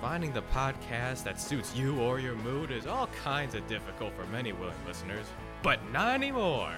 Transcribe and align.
Finding 0.00 0.32
the 0.32 0.42
podcast 0.42 1.24
that 1.24 1.40
suits 1.40 1.74
you 1.74 2.00
or 2.00 2.20
your 2.20 2.36
mood 2.36 2.70
is 2.70 2.86
all 2.86 3.08
kinds 3.24 3.56
of 3.56 3.66
difficult 3.66 4.14
for 4.14 4.24
many 4.26 4.52
willing 4.52 4.76
listeners, 4.86 5.26
but 5.60 5.80
not 5.90 6.14
anymore. 6.14 6.72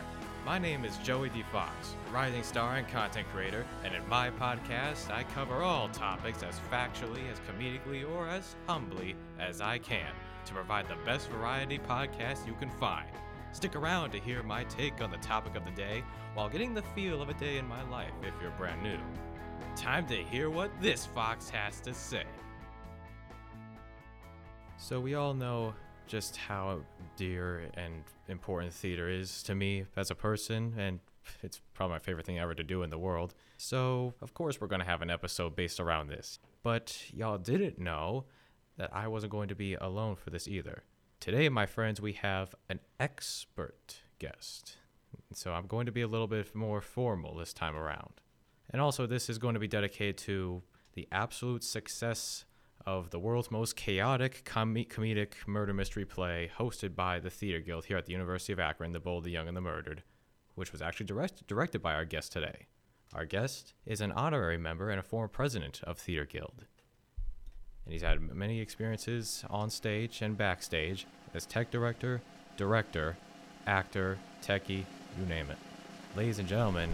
My 0.46 0.58
name 0.58 0.86
is 0.86 0.96
Joey 1.04 1.28
D. 1.28 1.44
Fox, 1.52 1.94
rising 2.10 2.42
star 2.42 2.76
and 2.76 2.88
content 2.88 3.26
creator, 3.30 3.66
and 3.84 3.94
in 3.94 4.08
my 4.08 4.30
podcast, 4.30 5.10
I 5.10 5.24
cover 5.34 5.62
all 5.62 5.90
topics 5.90 6.42
as 6.42 6.58
factually, 6.72 7.30
as 7.30 7.38
comedically, 7.40 8.10
or 8.10 8.26
as 8.26 8.56
humbly 8.66 9.14
as 9.38 9.60
I 9.60 9.76
can 9.76 10.12
to 10.46 10.54
provide 10.54 10.88
the 10.88 10.96
best 11.04 11.28
variety 11.28 11.78
podcast 11.78 12.46
you 12.46 12.54
can 12.54 12.70
find. 12.70 13.10
Stick 13.52 13.76
around 13.76 14.12
to 14.12 14.18
hear 14.18 14.42
my 14.42 14.64
take 14.64 15.02
on 15.02 15.10
the 15.10 15.18
topic 15.18 15.56
of 15.56 15.66
the 15.66 15.72
day 15.72 16.02
while 16.32 16.48
getting 16.48 16.72
the 16.72 16.82
feel 16.94 17.20
of 17.20 17.28
a 17.28 17.34
day 17.34 17.58
in 17.58 17.68
my 17.68 17.86
life 17.90 18.14
if 18.22 18.32
you're 18.40 18.50
brand 18.52 18.82
new. 18.82 18.98
Time 19.76 20.06
to 20.06 20.16
hear 20.16 20.48
what 20.48 20.70
this 20.80 21.04
fox 21.04 21.50
has 21.50 21.80
to 21.80 21.92
say. 21.92 22.24
So, 24.82 24.98
we 24.98 25.14
all 25.14 25.34
know 25.34 25.74
just 26.06 26.36
how 26.36 26.80
dear 27.14 27.70
and 27.74 28.02
important 28.28 28.72
theater 28.72 29.10
is 29.10 29.42
to 29.44 29.54
me 29.54 29.84
as 29.94 30.10
a 30.10 30.14
person, 30.14 30.74
and 30.78 31.00
it's 31.42 31.60
probably 31.74 31.94
my 31.94 31.98
favorite 31.98 32.24
thing 32.24 32.38
ever 32.38 32.54
to 32.54 32.64
do 32.64 32.82
in 32.82 32.88
the 32.88 32.98
world. 32.98 33.34
So, 33.58 34.14
of 34.22 34.32
course, 34.32 34.58
we're 34.58 34.68
going 34.68 34.80
to 34.80 34.86
have 34.86 35.02
an 35.02 35.10
episode 35.10 35.54
based 35.54 35.80
around 35.80 36.08
this. 36.08 36.38
But 36.62 36.96
y'all 37.12 37.36
didn't 37.36 37.78
know 37.78 38.24
that 38.78 38.90
I 38.92 39.06
wasn't 39.06 39.32
going 39.32 39.48
to 39.48 39.54
be 39.54 39.74
alone 39.74 40.16
for 40.16 40.30
this 40.30 40.48
either. 40.48 40.82
Today, 41.20 41.50
my 41.50 41.66
friends, 41.66 42.00
we 42.00 42.14
have 42.14 42.54
an 42.70 42.80
expert 42.98 43.96
guest. 44.18 44.78
So, 45.34 45.52
I'm 45.52 45.66
going 45.66 45.86
to 45.86 45.92
be 45.92 46.00
a 46.00 46.08
little 46.08 46.26
bit 46.26 46.54
more 46.54 46.80
formal 46.80 47.36
this 47.36 47.52
time 47.52 47.76
around. 47.76 48.22
And 48.70 48.80
also, 48.80 49.06
this 49.06 49.28
is 49.28 49.38
going 49.38 49.54
to 49.54 49.60
be 49.60 49.68
dedicated 49.68 50.16
to 50.18 50.62
the 50.94 51.06
absolute 51.12 51.64
success 51.64 52.46
of 52.86 53.10
the 53.10 53.18
world's 53.18 53.50
most 53.50 53.76
chaotic 53.76 54.42
com- 54.44 54.74
comedic 54.74 55.32
murder 55.46 55.74
mystery 55.74 56.04
play 56.04 56.50
hosted 56.58 56.94
by 56.94 57.18
the 57.18 57.30
Theater 57.30 57.60
Guild 57.60 57.84
here 57.86 57.96
at 57.96 58.06
the 58.06 58.12
University 58.12 58.52
of 58.52 58.60
Akron, 58.60 58.92
The 58.92 59.00
Bold, 59.00 59.24
the 59.24 59.30
Young, 59.30 59.48
and 59.48 59.56
the 59.56 59.60
Murdered, 59.60 60.02
which 60.54 60.72
was 60.72 60.82
actually 60.82 61.06
direct- 61.06 61.46
directed 61.46 61.82
by 61.82 61.94
our 61.94 62.04
guest 62.04 62.32
today. 62.32 62.66
Our 63.12 63.24
guest 63.24 63.74
is 63.84 64.00
an 64.00 64.12
honorary 64.12 64.58
member 64.58 64.90
and 64.90 65.00
a 65.00 65.02
former 65.02 65.28
president 65.28 65.80
of 65.84 65.98
Theater 65.98 66.24
Guild. 66.24 66.64
And 67.84 67.92
he's 67.92 68.02
had 68.02 68.20
many 68.20 68.60
experiences 68.60 69.44
on 69.50 69.70
stage 69.70 70.22
and 70.22 70.36
backstage 70.36 71.06
as 71.34 71.46
tech 71.46 71.70
director, 71.70 72.22
director, 72.56 73.16
actor, 73.66 74.18
techie, 74.42 74.84
you 75.18 75.26
name 75.28 75.50
it. 75.50 75.58
Ladies 76.16 76.38
and 76.38 76.48
gentlemen, 76.48 76.90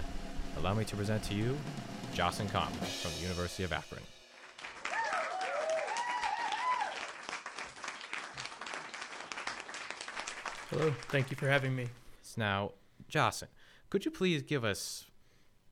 allow 0.59 0.75
me 0.75 0.85
to 0.85 0.97
present 0.97 1.23
to 1.25 1.35
you 1.35 1.57
Jacen 2.15 2.49
Conlan 2.49 2.87
from 3.03 3.13
the 3.13 3.23
University 3.23 3.65
of 3.65 3.73
Akron. 3.73 4.03
Hello, 10.71 10.93
thank 11.11 11.31
you 11.31 11.37
for 11.37 11.49
having 11.49 11.77
me. 11.77 11.87
Now, 12.37 12.73
Jacen, 13.09 13.47
could 13.89 14.05
you 14.05 14.11
please 14.11 14.43
give 14.43 14.65
us 14.65 15.05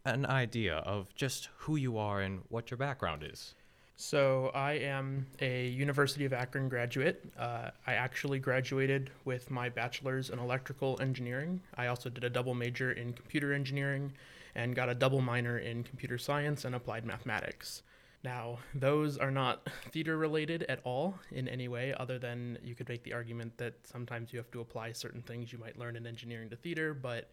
an 0.05 0.25
idea 0.25 0.77
of 0.77 1.13
just 1.17 1.49
who 1.59 1.75
you 1.75 1.99
are 1.99 2.21
and 2.21 2.43
what 2.49 2.71
your 2.71 2.79
background 2.79 3.25
is? 3.29 3.55
So, 3.97 4.53
I 4.55 4.75
am 4.75 5.27
a 5.41 5.67
University 5.67 6.25
of 6.25 6.33
Akron 6.33 6.69
graduate. 6.69 7.25
Uh, 7.37 7.71
I 7.89 7.95
actually 7.95 8.39
graduated 8.39 9.11
with 9.25 9.51
my 9.51 9.69
bachelor's 9.69 10.31
in 10.31 10.39
electrical 10.39 10.97
engineering. 11.01 11.61
I 11.77 11.89
also 11.89 12.09
did 12.09 12.23
a 12.23 12.31
double 12.31 12.55
major 12.55 12.93
in 12.93 13.15
computer 13.15 13.53
engineering 13.53 14.13
and 14.55 14.77
got 14.77 14.89
a 14.89 14.95
double 14.95 15.21
minor 15.21 15.59
in 15.59 15.83
computer 15.83 16.19
science 16.19 16.65
and 16.65 16.73
applied 16.73 17.05
mathematics. 17.05 17.83
Now, 18.25 18.59
those 18.75 19.19
are 19.19 19.31
not 19.31 19.69
theater 19.93 20.17
related 20.17 20.63
at 20.65 20.81
all 20.83 21.19
in 21.31 21.47
any 21.47 21.69
way, 21.69 21.95
other 22.01 22.19
than 22.19 22.59
you 22.65 22.75
could 22.75 22.89
make 22.89 23.05
the 23.05 23.13
argument 23.13 23.59
that 23.59 23.75
sometimes 23.87 24.33
you 24.33 24.39
have 24.39 24.51
to 24.53 24.61
apply 24.61 24.93
certain 24.93 25.21
things 25.21 25.53
you 25.53 25.59
might 25.59 25.79
learn 25.79 25.95
in 25.95 26.07
engineering 26.07 26.49
to 26.51 26.57
theater. 26.57 26.95
But 26.95 27.31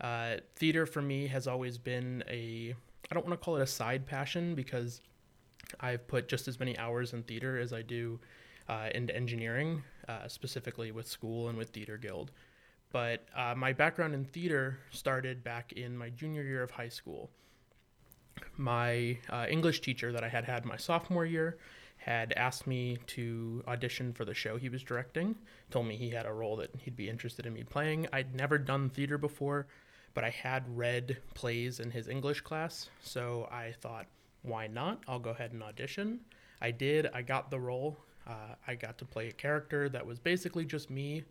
uh, 0.00 0.36
theater 0.54 0.86
for 0.86 1.02
me 1.02 1.26
has 1.26 1.48
always 1.48 1.76
been 1.76 2.22
a, 2.30 2.72
I 3.10 3.14
don't 3.14 3.26
want 3.26 3.38
to 3.38 3.44
call 3.44 3.56
it 3.56 3.62
a 3.62 3.66
side 3.66 4.06
passion 4.06 4.54
because 4.54 5.00
I've 5.80 6.06
put 6.06 6.28
just 6.28 6.46
as 6.46 6.60
many 6.60 6.78
hours 6.78 7.12
in 7.12 7.24
theater 7.24 7.58
as 7.58 7.72
I 7.72 7.82
do 7.82 8.20
uh, 8.68 8.90
into 8.94 9.14
engineering, 9.16 9.82
uh, 10.08 10.28
specifically 10.28 10.92
with 10.92 11.08
school 11.08 11.48
and 11.48 11.58
with 11.58 11.70
Theater 11.70 11.96
Guild. 11.96 12.30
But 12.92 13.26
uh, 13.34 13.54
my 13.56 13.72
background 13.72 14.14
in 14.14 14.24
theater 14.24 14.78
started 14.92 15.42
back 15.42 15.72
in 15.72 15.96
my 15.96 16.10
junior 16.10 16.42
year 16.42 16.62
of 16.62 16.70
high 16.70 16.90
school 16.90 17.30
my 18.56 19.18
uh, 19.30 19.46
English 19.48 19.80
teacher 19.80 20.12
that 20.12 20.24
I 20.24 20.28
had 20.28 20.44
had 20.44 20.64
my 20.64 20.76
sophomore 20.76 21.26
year 21.26 21.58
had 21.96 22.32
asked 22.32 22.66
me 22.66 22.98
to 23.06 23.62
audition 23.68 24.12
for 24.12 24.24
the 24.24 24.34
show 24.34 24.56
he 24.56 24.68
was 24.68 24.82
directing. 24.82 25.36
Told 25.70 25.86
me 25.86 25.96
he 25.96 26.10
had 26.10 26.26
a 26.26 26.32
role 26.32 26.56
that 26.56 26.74
he'd 26.76 26.96
be 26.96 27.08
interested 27.08 27.46
in 27.46 27.52
me 27.52 27.62
playing. 27.62 28.08
I'd 28.12 28.34
never 28.34 28.58
done 28.58 28.90
theater 28.90 29.18
before, 29.18 29.68
but 30.12 30.24
I 30.24 30.30
had 30.30 30.64
read 30.76 31.18
plays 31.34 31.78
in 31.78 31.90
his 31.92 32.08
English 32.08 32.40
class, 32.40 32.90
so 33.02 33.48
I 33.52 33.72
thought, 33.80 34.06
why 34.42 34.66
not? 34.66 35.04
I'll 35.06 35.20
go 35.20 35.30
ahead 35.30 35.52
and 35.52 35.62
audition. 35.62 36.20
I 36.60 36.72
did. 36.72 37.08
I 37.14 37.22
got 37.22 37.50
the 37.50 37.60
role. 37.60 37.96
Uh, 38.26 38.54
I 38.66 38.74
got 38.74 38.98
to 38.98 39.04
play 39.04 39.28
a 39.28 39.32
character 39.32 39.88
that 39.88 40.04
was 40.04 40.18
basically 40.18 40.64
just 40.64 40.90
me, 40.90 41.22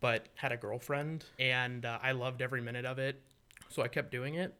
but 0.00 0.28
had 0.34 0.52
a 0.52 0.56
girlfriend, 0.56 1.26
and 1.38 1.84
uh, 1.84 1.98
I 2.02 2.12
loved 2.12 2.40
every 2.40 2.62
minute 2.62 2.86
of 2.86 2.98
it. 2.98 3.20
So 3.68 3.82
I 3.82 3.88
kept 3.88 4.10
doing 4.10 4.36
it. 4.36 4.54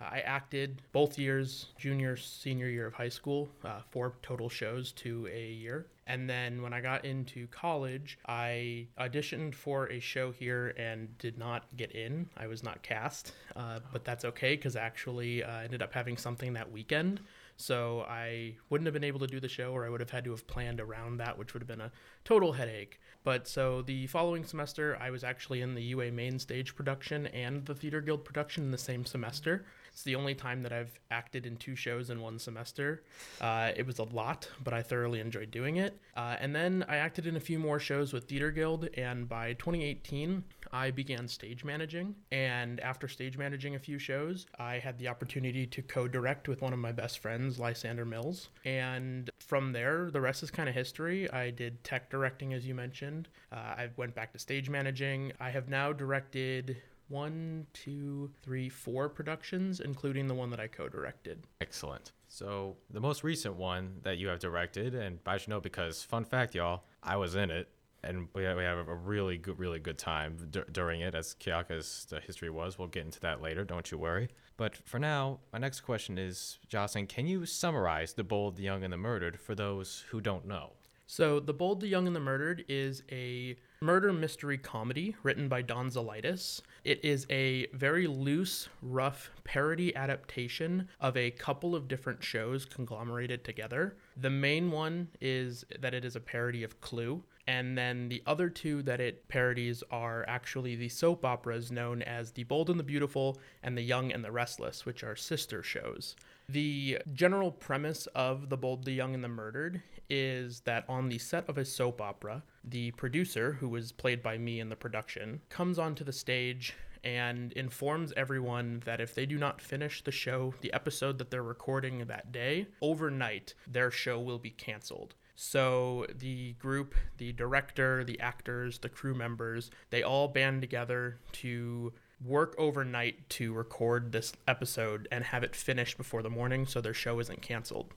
Uh, 0.00 0.04
I 0.04 0.20
acted 0.20 0.82
both 0.92 1.18
years, 1.18 1.66
junior, 1.78 2.16
senior 2.16 2.68
year 2.68 2.86
of 2.86 2.94
high 2.94 3.08
school, 3.08 3.48
uh, 3.64 3.80
four 3.90 4.14
total 4.22 4.48
shows 4.48 4.92
to 4.92 5.28
a 5.32 5.52
year. 5.52 5.86
And 6.06 6.30
then 6.30 6.62
when 6.62 6.72
I 6.72 6.80
got 6.80 7.04
into 7.04 7.48
college, 7.48 8.18
I 8.26 8.86
auditioned 8.98 9.54
for 9.54 9.90
a 9.90 9.98
show 9.98 10.30
here 10.30 10.68
and 10.78 11.16
did 11.18 11.36
not 11.36 11.64
get 11.76 11.92
in. 11.92 12.28
I 12.36 12.46
was 12.46 12.62
not 12.62 12.82
cast, 12.82 13.32
uh, 13.56 13.80
but 13.92 14.04
that's 14.04 14.24
okay 14.24 14.54
because 14.54 14.76
actually 14.76 15.42
I 15.42 15.64
ended 15.64 15.82
up 15.82 15.92
having 15.92 16.16
something 16.16 16.52
that 16.52 16.70
weekend. 16.70 17.20
So 17.56 18.04
I 18.08 18.56
wouldn't 18.68 18.86
have 18.86 18.94
been 18.94 19.04
able 19.04 19.20
to 19.20 19.26
do 19.26 19.40
the 19.40 19.48
show, 19.48 19.72
or 19.72 19.86
I 19.86 19.88
would 19.88 20.00
have 20.00 20.10
had 20.10 20.24
to 20.24 20.30
have 20.30 20.46
planned 20.46 20.80
around 20.80 21.18
that, 21.18 21.38
which 21.38 21.54
would 21.54 21.62
have 21.62 21.68
been 21.68 21.80
a 21.80 21.90
total 22.24 22.52
headache. 22.52 23.00
But 23.24 23.48
so 23.48 23.82
the 23.82 24.06
following 24.06 24.44
semester, 24.44 24.96
I 25.00 25.10
was 25.10 25.24
actually 25.24 25.62
in 25.62 25.74
the 25.74 25.82
UA 25.82 26.12
main 26.12 26.38
stage 26.38 26.76
production 26.76 27.26
and 27.28 27.64
the 27.64 27.74
Theater 27.74 28.00
Guild 28.00 28.24
production 28.24 28.64
in 28.64 28.70
the 28.70 28.78
same 28.78 29.04
semester. 29.04 29.64
It's 29.90 30.02
the 30.02 30.14
only 30.14 30.34
time 30.34 30.62
that 30.62 30.74
I've 30.74 31.00
acted 31.10 31.46
in 31.46 31.56
two 31.56 31.74
shows 31.74 32.10
in 32.10 32.20
one 32.20 32.38
semester. 32.38 33.02
Uh, 33.40 33.72
it 33.74 33.86
was 33.86 33.98
a 33.98 34.04
lot, 34.04 34.48
but 34.62 34.74
I 34.74 34.82
thoroughly 34.82 35.20
enjoyed 35.20 35.50
doing 35.50 35.76
it. 35.76 35.98
Uh, 36.14 36.36
and 36.38 36.54
then 36.54 36.84
I 36.86 36.96
acted 36.96 37.26
in 37.26 37.36
a 37.36 37.40
few 37.40 37.58
more 37.58 37.80
shows 37.80 38.12
with 38.12 38.24
Theater 38.24 38.50
Guild, 38.50 38.90
and 38.94 39.26
by 39.26 39.54
2018, 39.54 40.44
I 40.72 40.90
began 40.90 41.28
stage 41.28 41.64
managing. 41.64 42.14
And 42.30 42.80
after 42.80 43.08
stage 43.08 43.38
managing 43.38 43.74
a 43.74 43.78
few 43.78 43.98
shows, 43.98 44.46
I 44.58 44.78
had 44.78 44.98
the 44.98 45.08
opportunity 45.08 45.66
to 45.66 45.82
co 45.82 46.08
direct 46.08 46.48
with 46.48 46.62
one 46.62 46.72
of 46.72 46.78
my 46.78 46.92
best 46.92 47.18
friends, 47.18 47.58
Lysander 47.58 48.04
Mills. 48.04 48.48
And 48.64 49.30
from 49.38 49.72
there, 49.72 50.10
the 50.10 50.20
rest 50.20 50.42
is 50.42 50.50
kind 50.50 50.68
of 50.68 50.74
history. 50.74 51.30
I 51.30 51.50
did 51.50 51.82
tech 51.84 52.10
directing, 52.10 52.52
as 52.52 52.66
you 52.66 52.74
mentioned. 52.74 53.28
Uh, 53.52 53.56
I 53.56 53.90
went 53.96 54.14
back 54.14 54.32
to 54.32 54.38
stage 54.38 54.68
managing. 54.68 55.32
I 55.40 55.50
have 55.50 55.68
now 55.68 55.92
directed 55.92 56.76
one, 57.08 57.66
two, 57.72 58.30
three, 58.42 58.68
four 58.68 59.08
productions, 59.08 59.80
including 59.80 60.26
the 60.26 60.34
one 60.34 60.50
that 60.50 60.60
I 60.60 60.66
co-directed. 60.66 61.44
Excellent. 61.60 62.12
So 62.28 62.76
the 62.90 63.00
most 63.00 63.22
recent 63.22 63.54
one 63.56 64.00
that 64.02 64.18
you 64.18 64.28
have 64.28 64.40
directed, 64.40 64.94
and 64.94 65.18
I 65.26 65.36
should 65.38 65.48
know 65.48 65.60
because 65.60 66.02
fun 66.02 66.24
fact, 66.24 66.54
y'all, 66.54 66.82
I 67.02 67.16
was 67.16 67.36
in 67.36 67.50
it, 67.50 67.68
and 68.02 68.28
we 68.34 68.42
we 68.42 68.64
have 68.64 68.88
a 68.88 68.94
really 68.94 69.38
good, 69.38 69.58
really 69.58 69.78
good 69.78 69.98
time 69.98 70.36
d- 70.50 70.62
during 70.72 71.00
it, 71.00 71.14
as 71.14 71.34
chaotic 71.34 71.70
as 71.70 72.06
the 72.08 72.16
uh, 72.16 72.20
history 72.20 72.50
was. 72.50 72.78
We'll 72.78 72.88
get 72.88 73.04
into 73.04 73.20
that 73.20 73.42
later. 73.42 73.64
Don't 73.64 73.90
you 73.90 73.98
worry. 73.98 74.28
But 74.56 74.76
for 74.76 74.98
now, 74.98 75.40
my 75.52 75.58
next 75.58 75.80
question 75.82 76.16
is, 76.16 76.58
Jacen, 76.70 77.08
can 77.08 77.26
you 77.26 77.44
summarize 77.44 78.14
the 78.14 78.24
bold, 78.24 78.56
the 78.56 78.62
young, 78.62 78.84
and 78.84 78.92
the 78.92 78.96
murdered 78.96 79.38
for 79.38 79.54
those 79.54 80.04
who 80.10 80.20
don't 80.20 80.46
know? 80.46 80.72
So, 81.08 81.38
The 81.38 81.54
Bold, 81.54 81.80
the 81.80 81.86
Young, 81.86 82.08
and 82.08 82.16
the 82.16 82.20
Murdered 82.20 82.64
is 82.68 83.04
a 83.12 83.56
murder 83.80 84.12
mystery 84.12 84.58
comedy 84.58 85.14
written 85.22 85.48
by 85.48 85.62
Don 85.62 85.88
Zolidis. 85.88 86.62
It 86.82 87.04
is 87.04 87.28
a 87.30 87.68
very 87.68 88.08
loose, 88.08 88.68
rough 88.82 89.30
parody 89.44 89.94
adaptation 89.94 90.88
of 91.00 91.16
a 91.16 91.30
couple 91.30 91.76
of 91.76 91.86
different 91.86 92.24
shows 92.24 92.64
conglomerated 92.64 93.44
together. 93.44 93.96
The 94.16 94.30
main 94.30 94.72
one 94.72 95.06
is 95.20 95.64
that 95.78 95.94
it 95.94 96.04
is 96.04 96.16
a 96.16 96.20
parody 96.20 96.64
of 96.64 96.80
Clue, 96.80 97.22
and 97.46 97.78
then 97.78 98.08
the 98.08 98.22
other 98.26 98.48
two 98.48 98.82
that 98.82 99.00
it 99.00 99.28
parodies 99.28 99.84
are 99.90 100.24
actually 100.26 100.74
the 100.74 100.88
soap 100.88 101.24
operas 101.24 101.70
known 101.70 102.02
as 102.02 102.32
The 102.32 102.44
Bold 102.44 102.70
and 102.70 102.78
the 102.78 102.84
Beautiful 102.84 103.38
and 103.62 103.76
The 103.76 103.82
Young 103.82 104.12
and 104.12 104.24
the 104.24 104.32
Restless, 104.32 104.84
which 104.84 105.04
are 105.04 105.14
sister 105.14 105.62
shows. 105.62 106.16
The 106.48 106.98
general 107.12 107.52
premise 107.52 108.06
of 108.14 108.48
The 108.48 108.56
Bold, 108.56 108.84
the 108.84 108.92
Young, 108.92 109.14
and 109.14 109.22
the 109.22 109.28
Murdered 109.28 109.82
is 110.08 110.60
that 110.60 110.84
on 110.88 111.08
the 111.08 111.18
set 111.18 111.48
of 111.48 111.58
a 111.58 111.64
soap 111.64 112.00
opera, 112.00 112.42
the 112.64 112.90
producer, 112.92 113.52
who 113.52 113.68
was 113.68 113.92
played 113.92 114.22
by 114.22 114.38
me 114.38 114.60
in 114.60 114.68
the 114.68 114.76
production, 114.76 115.40
comes 115.48 115.78
onto 115.78 116.04
the 116.04 116.12
stage 116.12 116.74
and 117.04 117.52
informs 117.52 118.12
everyone 118.16 118.82
that 118.84 119.00
if 119.00 119.14
they 119.14 119.26
do 119.26 119.38
not 119.38 119.60
finish 119.60 120.02
the 120.02 120.10
show, 120.10 120.54
the 120.60 120.72
episode 120.72 121.18
that 121.18 121.30
they're 121.30 121.42
recording 121.42 122.04
that 122.06 122.32
day, 122.32 122.66
overnight, 122.82 123.54
their 123.66 123.92
show 123.92 124.20
will 124.20 124.38
be 124.38 124.50
canceled. 124.50 125.14
So 125.36 126.06
the 126.18 126.54
group, 126.54 126.94
the 127.18 127.32
director, 127.32 128.02
the 128.02 128.18
actors, 128.20 128.78
the 128.78 128.88
crew 128.88 129.14
members, 129.14 129.70
they 129.90 130.02
all 130.02 130.28
band 130.28 130.62
together 130.62 131.18
to 131.32 131.92
work 132.24 132.54
overnight 132.56 133.28
to 133.28 133.52
record 133.52 134.12
this 134.12 134.32
episode 134.48 135.06
and 135.12 135.22
have 135.24 135.44
it 135.44 135.54
finished 135.54 135.98
before 135.98 136.22
the 136.22 136.30
morning 136.30 136.66
so 136.66 136.80
their 136.80 136.94
show 136.94 137.20
isn't 137.20 137.42
canceled. 137.42 137.92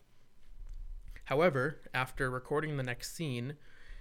However, 1.26 1.78
after 1.94 2.30
recording 2.30 2.76
the 2.76 2.84
next 2.84 3.16
scene, 3.16 3.54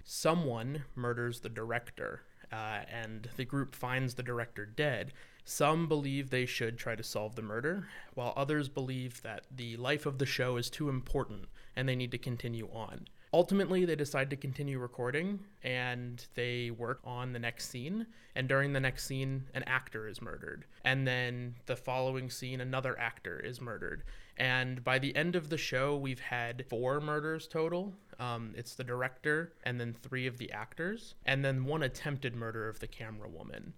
someone 0.03 0.83
murders 0.95 1.39
the 1.39 1.49
director, 1.49 2.23
uh, 2.51 2.81
and 2.91 3.29
the 3.37 3.45
group 3.45 3.73
finds 3.73 4.15
the 4.15 4.23
director 4.23 4.65
dead. 4.65 5.13
Some 5.45 5.87
believe 5.87 6.29
they 6.29 6.45
should 6.45 6.77
try 6.77 6.95
to 6.95 7.03
solve 7.03 7.35
the 7.35 7.41
murder, 7.41 7.87
while 8.15 8.33
others 8.35 8.67
believe 8.67 9.21
that 9.21 9.45
the 9.55 9.77
life 9.77 10.05
of 10.05 10.17
the 10.17 10.25
show 10.25 10.57
is 10.57 10.69
too 10.69 10.89
important 10.89 11.45
and 11.75 11.87
they 11.87 11.95
need 11.95 12.11
to 12.11 12.17
continue 12.17 12.67
on. 12.73 13.07
Ultimately, 13.31 13.85
they 13.85 13.95
decide 13.95 14.31
to 14.31 14.35
continue 14.35 14.79
recording 14.79 15.39
and 15.63 16.25
they 16.33 16.71
work 16.71 16.99
on 17.03 17.31
the 17.31 17.39
next 17.39 17.69
scene. 17.69 18.07
And 18.35 18.47
during 18.47 18.73
the 18.73 18.79
next 18.79 19.05
scene, 19.05 19.45
an 19.53 19.63
actor 19.67 20.07
is 20.07 20.21
murdered. 20.21 20.65
And 20.83 21.07
then 21.07 21.55
the 21.67 21.75
following 21.75 22.31
scene, 22.31 22.59
another 22.59 22.97
actor 22.99 23.39
is 23.39 23.61
murdered. 23.61 24.03
And 24.37 24.83
by 24.83 24.97
the 24.97 25.15
end 25.15 25.35
of 25.35 25.49
the 25.49 25.57
show, 25.57 25.95
we've 25.95 26.19
had 26.19 26.65
four 26.69 26.99
murders 27.01 27.47
total. 27.47 27.93
Um, 28.19 28.53
it's 28.57 28.73
the 28.73 28.83
director, 28.83 29.53
and 29.63 29.79
then 29.79 29.93
three 29.93 30.25
of 30.25 30.37
the 30.37 30.51
actors, 30.51 31.15
and 31.25 31.43
then 31.43 31.65
one 31.65 31.83
attempted 31.83 32.35
murder 32.35 32.67
of 32.67 32.79
the 32.79 32.87
camera 32.87 33.29
woman. 33.29 33.73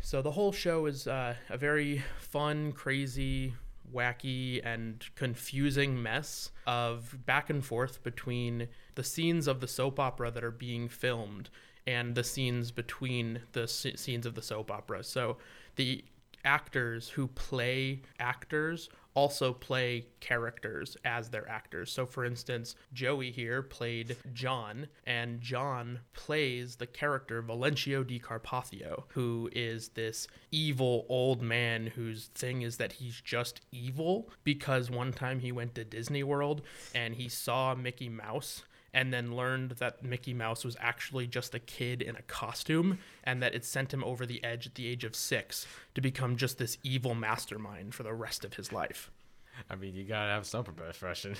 So 0.00 0.20
the 0.20 0.32
whole 0.32 0.52
show 0.52 0.84
is 0.86 1.06
uh, 1.06 1.34
a 1.48 1.56
very 1.56 2.02
fun, 2.18 2.72
crazy, 2.72 3.54
wacky 3.92 4.60
and 4.64 5.04
confusing 5.14 6.02
mess 6.02 6.50
of 6.66 7.16
back 7.26 7.50
and 7.50 7.64
forth 7.64 8.02
between 8.02 8.68
the 8.94 9.04
scenes 9.04 9.46
of 9.46 9.60
the 9.60 9.68
soap 9.68 9.98
opera 9.98 10.30
that 10.30 10.44
are 10.44 10.50
being 10.50 10.88
filmed 10.88 11.50
and 11.86 12.14
the 12.14 12.24
scenes 12.24 12.70
between 12.70 13.40
the 13.52 13.68
scenes 13.68 14.26
of 14.26 14.34
the 14.34 14.42
soap 14.42 14.70
opera. 14.70 15.04
So 15.04 15.36
the 15.76 16.04
actors 16.44 17.08
who 17.10 17.26
play 17.28 18.02
actors 18.18 18.88
also 19.14 19.52
play 19.52 20.06
characters 20.20 20.96
as 21.04 21.30
their 21.30 21.48
actors. 21.48 21.90
So, 21.90 22.04
for 22.04 22.24
instance, 22.24 22.74
Joey 22.92 23.30
here 23.30 23.62
played 23.62 24.16
John, 24.32 24.88
and 25.06 25.40
John 25.40 26.00
plays 26.12 26.76
the 26.76 26.86
character 26.86 27.42
Valencio 27.42 28.06
di 28.06 28.18
Carpathio, 28.18 29.04
who 29.08 29.48
is 29.52 29.90
this 29.90 30.26
evil 30.50 31.06
old 31.08 31.40
man 31.40 31.86
whose 31.86 32.26
thing 32.34 32.62
is 32.62 32.76
that 32.78 32.92
he's 32.92 33.20
just 33.20 33.60
evil 33.70 34.28
because 34.42 34.90
one 34.90 35.12
time 35.12 35.40
he 35.40 35.52
went 35.52 35.74
to 35.76 35.84
Disney 35.84 36.22
World 36.22 36.62
and 36.94 37.14
he 37.14 37.28
saw 37.28 37.74
Mickey 37.74 38.08
Mouse 38.08 38.64
and 38.94 39.12
then 39.12 39.36
learned 39.36 39.72
that 39.72 40.02
Mickey 40.02 40.32
Mouse 40.32 40.64
was 40.64 40.76
actually 40.80 41.26
just 41.26 41.54
a 41.54 41.58
kid 41.58 42.00
in 42.00 42.16
a 42.16 42.22
costume 42.22 42.98
and 43.24 43.42
that 43.42 43.54
it 43.54 43.64
sent 43.64 43.92
him 43.92 44.04
over 44.04 44.24
the 44.24 44.42
edge 44.42 44.66
at 44.68 44.76
the 44.76 44.86
age 44.86 45.04
of 45.04 45.16
six 45.16 45.66
to 45.94 46.00
become 46.00 46.36
just 46.36 46.56
this 46.56 46.78
evil 46.84 47.14
mastermind 47.14 47.94
for 47.94 48.04
the 48.04 48.14
rest 48.14 48.44
of 48.44 48.54
his 48.54 48.72
life. 48.72 49.10
I 49.70 49.76
mean, 49.76 49.94
you 49.94 50.04
gotta 50.04 50.32
have 50.32 50.46
some 50.46 50.64
profession. 50.64 51.36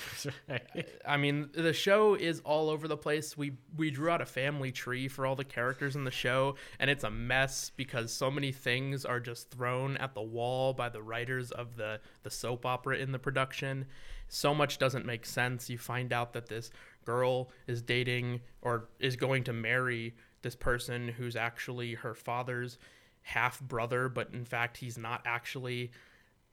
I 1.07 1.17
mean, 1.17 1.49
the 1.53 1.73
show 1.73 2.15
is 2.15 2.39
all 2.41 2.69
over 2.69 2.87
the 2.87 2.97
place. 2.97 3.37
We 3.37 3.53
we 3.75 3.91
drew 3.91 4.09
out 4.09 4.21
a 4.21 4.25
family 4.25 4.71
tree 4.71 5.07
for 5.07 5.25
all 5.25 5.35
the 5.35 5.43
characters 5.43 5.95
in 5.95 6.03
the 6.03 6.11
show, 6.11 6.55
and 6.79 6.89
it's 6.89 7.03
a 7.03 7.09
mess 7.09 7.71
because 7.75 8.11
so 8.11 8.31
many 8.31 8.51
things 8.51 9.05
are 9.05 9.19
just 9.19 9.51
thrown 9.51 9.97
at 9.97 10.13
the 10.13 10.21
wall 10.21 10.73
by 10.73 10.89
the 10.89 11.01
writers 11.01 11.51
of 11.51 11.75
the 11.75 11.99
the 12.23 12.29
soap 12.29 12.65
opera 12.65 12.97
in 12.97 13.11
the 13.11 13.19
production. 13.19 13.85
So 14.27 14.55
much 14.55 14.77
doesn't 14.77 15.05
make 15.05 15.25
sense. 15.25 15.69
You 15.69 15.77
find 15.77 16.11
out 16.11 16.33
that 16.33 16.47
this 16.47 16.71
girl 17.05 17.51
is 17.67 17.81
dating 17.81 18.41
or 18.61 18.89
is 18.99 19.15
going 19.15 19.43
to 19.43 19.53
marry 19.53 20.15
this 20.41 20.55
person 20.55 21.07
who's 21.09 21.35
actually 21.35 21.93
her 21.93 22.15
father's 22.15 22.77
half 23.21 23.59
brother, 23.61 24.09
but 24.09 24.29
in 24.33 24.45
fact 24.45 24.77
he's 24.77 24.97
not 24.97 25.21
actually 25.25 25.91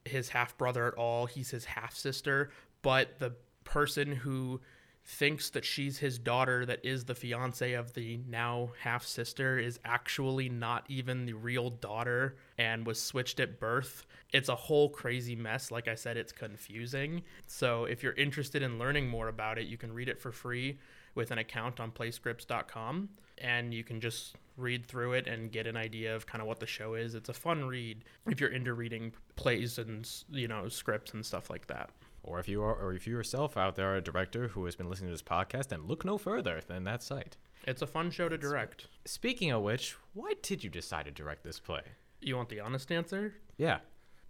his 0.05 0.31
half 0.31 0.57
brother 0.59 0.87
at 0.87 0.95
all. 0.95 1.27
He's 1.27 1.51
his 1.51 1.65
half 1.65 1.95
sister, 1.95 2.51
but 2.83 3.19
the 3.19 3.35
person 3.65 4.13
who 4.13 4.61
thinks 5.05 5.51
that 5.51 5.65
she's 5.65 5.99
his 5.99 6.19
daughter 6.19 6.65
that 6.65 6.85
is 6.85 7.05
the 7.05 7.15
fiance 7.15 7.73
of 7.73 7.93
the 7.95 8.21
now 8.29 8.71
half 8.81 9.05
sister 9.05 9.59
is 9.59 9.81
actually 9.85 10.49
not 10.49 10.85
even 10.89 11.27
the 11.27 11.33
real 11.33 11.71
daughter 11.71 12.37
and 12.57 12.87
was 12.87 13.01
switched 13.01 13.41
at 13.41 13.59
birth. 13.59 14.07
It's 14.33 14.49
a 14.49 14.55
whole 14.55 14.89
crazy 14.89 15.35
mess. 15.35 15.71
Like 15.71 15.89
I 15.89 15.97
said, 15.97 16.17
it's 16.17 16.33
confusing. 16.33 17.23
So 17.47 17.85
if 17.85 18.03
you're 18.03 18.13
interested 18.13 18.63
in 18.63 18.79
learning 18.79 19.09
more 19.09 19.29
about 19.29 19.59
it, 19.59 19.67
you 19.67 19.77
can 19.77 19.93
read 19.93 20.09
it 20.09 20.21
for 20.21 20.31
free 20.31 20.79
with 21.15 21.31
an 21.31 21.39
account 21.39 21.81
on 21.81 21.91
playscripts.com 21.91 23.09
and 23.39 23.75
you 23.75 23.85
can 23.85 24.01
just 24.01 24.37
read 24.57 24.87
through 24.87 25.15
it 25.15 25.27
and 25.27 25.51
get 25.51 25.67
an 25.67 25.77
idea 25.77 26.15
of 26.15 26.27
kind 26.27 26.41
of 26.41 26.49
what 26.49 26.61
the 26.61 26.67
show 26.67 26.95
is. 26.95 27.15
It's 27.15 27.29
a 27.29 27.35
fun 27.35 27.65
read 27.65 28.05
if 28.27 28.41
you're 28.41 28.51
into 28.51 28.75
reading 28.75 29.13
plays 29.37 29.79
and 29.79 30.09
you 30.31 30.47
know 30.47 30.69
scripts 30.69 31.13
and 31.13 31.25
stuff 31.25 31.51
like 31.51 31.67
that. 31.67 31.91
Or 32.23 32.39
if 32.39 32.49
you 32.49 32.63
are, 32.63 32.75
or 32.75 32.93
if 32.95 33.07
you 33.07 33.15
yourself 33.15 33.57
out 33.57 33.77
there 33.77 33.93
are 33.93 33.97
a 33.97 34.03
director 34.03 34.49
who 34.49 34.65
has 34.65 34.77
been 34.77 34.89
listening 34.89 35.09
to 35.09 35.15
this 35.15 35.23
podcast, 35.23 35.69
then 35.69 35.87
look 35.87 36.05
no 36.05 36.19
further 36.19 36.61
than 36.67 36.85
that 36.85 37.03
site. 37.03 37.37
It's 37.67 37.83
a 37.83 37.87
fun 37.87 38.11
show 38.11 38.29
to 38.29 38.37
direct. 38.39 38.87
Speaking 39.05 39.51
of 39.51 39.63
which, 39.63 39.97
why 40.15 40.33
did 40.43 40.65
you 40.65 40.71
decide 40.71 41.05
to 41.05 41.11
direct 41.11 41.45
this 41.45 41.61
play? 41.61 41.83
You 42.21 42.37
want 42.37 42.49
the 42.49 42.61
honest 42.61 42.91
answer? 42.91 43.35
Yeah, 43.57 43.79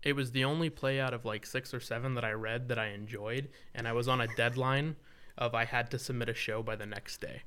It 0.02 0.16
was 0.16 0.32
the 0.32 0.44
only 0.44 0.68
play 0.70 0.98
out 1.00 1.14
of 1.14 1.24
like 1.24 1.46
six 1.46 1.72
or 1.72 1.80
seven 1.80 2.14
that 2.14 2.24
I 2.24 2.32
read 2.32 2.68
that 2.68 2.78
I 2.78 2.88
enjoyed, 2.88 3.48
and 3.74 3.86
I 3.86 3.92
was 3.92 4.08
on 4.08 4.20
a 4.20 4.26
deadline 4.36 4.96
of 5.38 5.54
I 5.54 5.64
had 5.64 5.90
to 5.92 5.98
submit 5.98 6.28
a 6.28 6.34
show 6.34 6.62
by 6.62 6.76
the 6.76 6.86
next 6.86 7.20
day. 7.20 7.42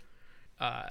Uh, 0.59 0.83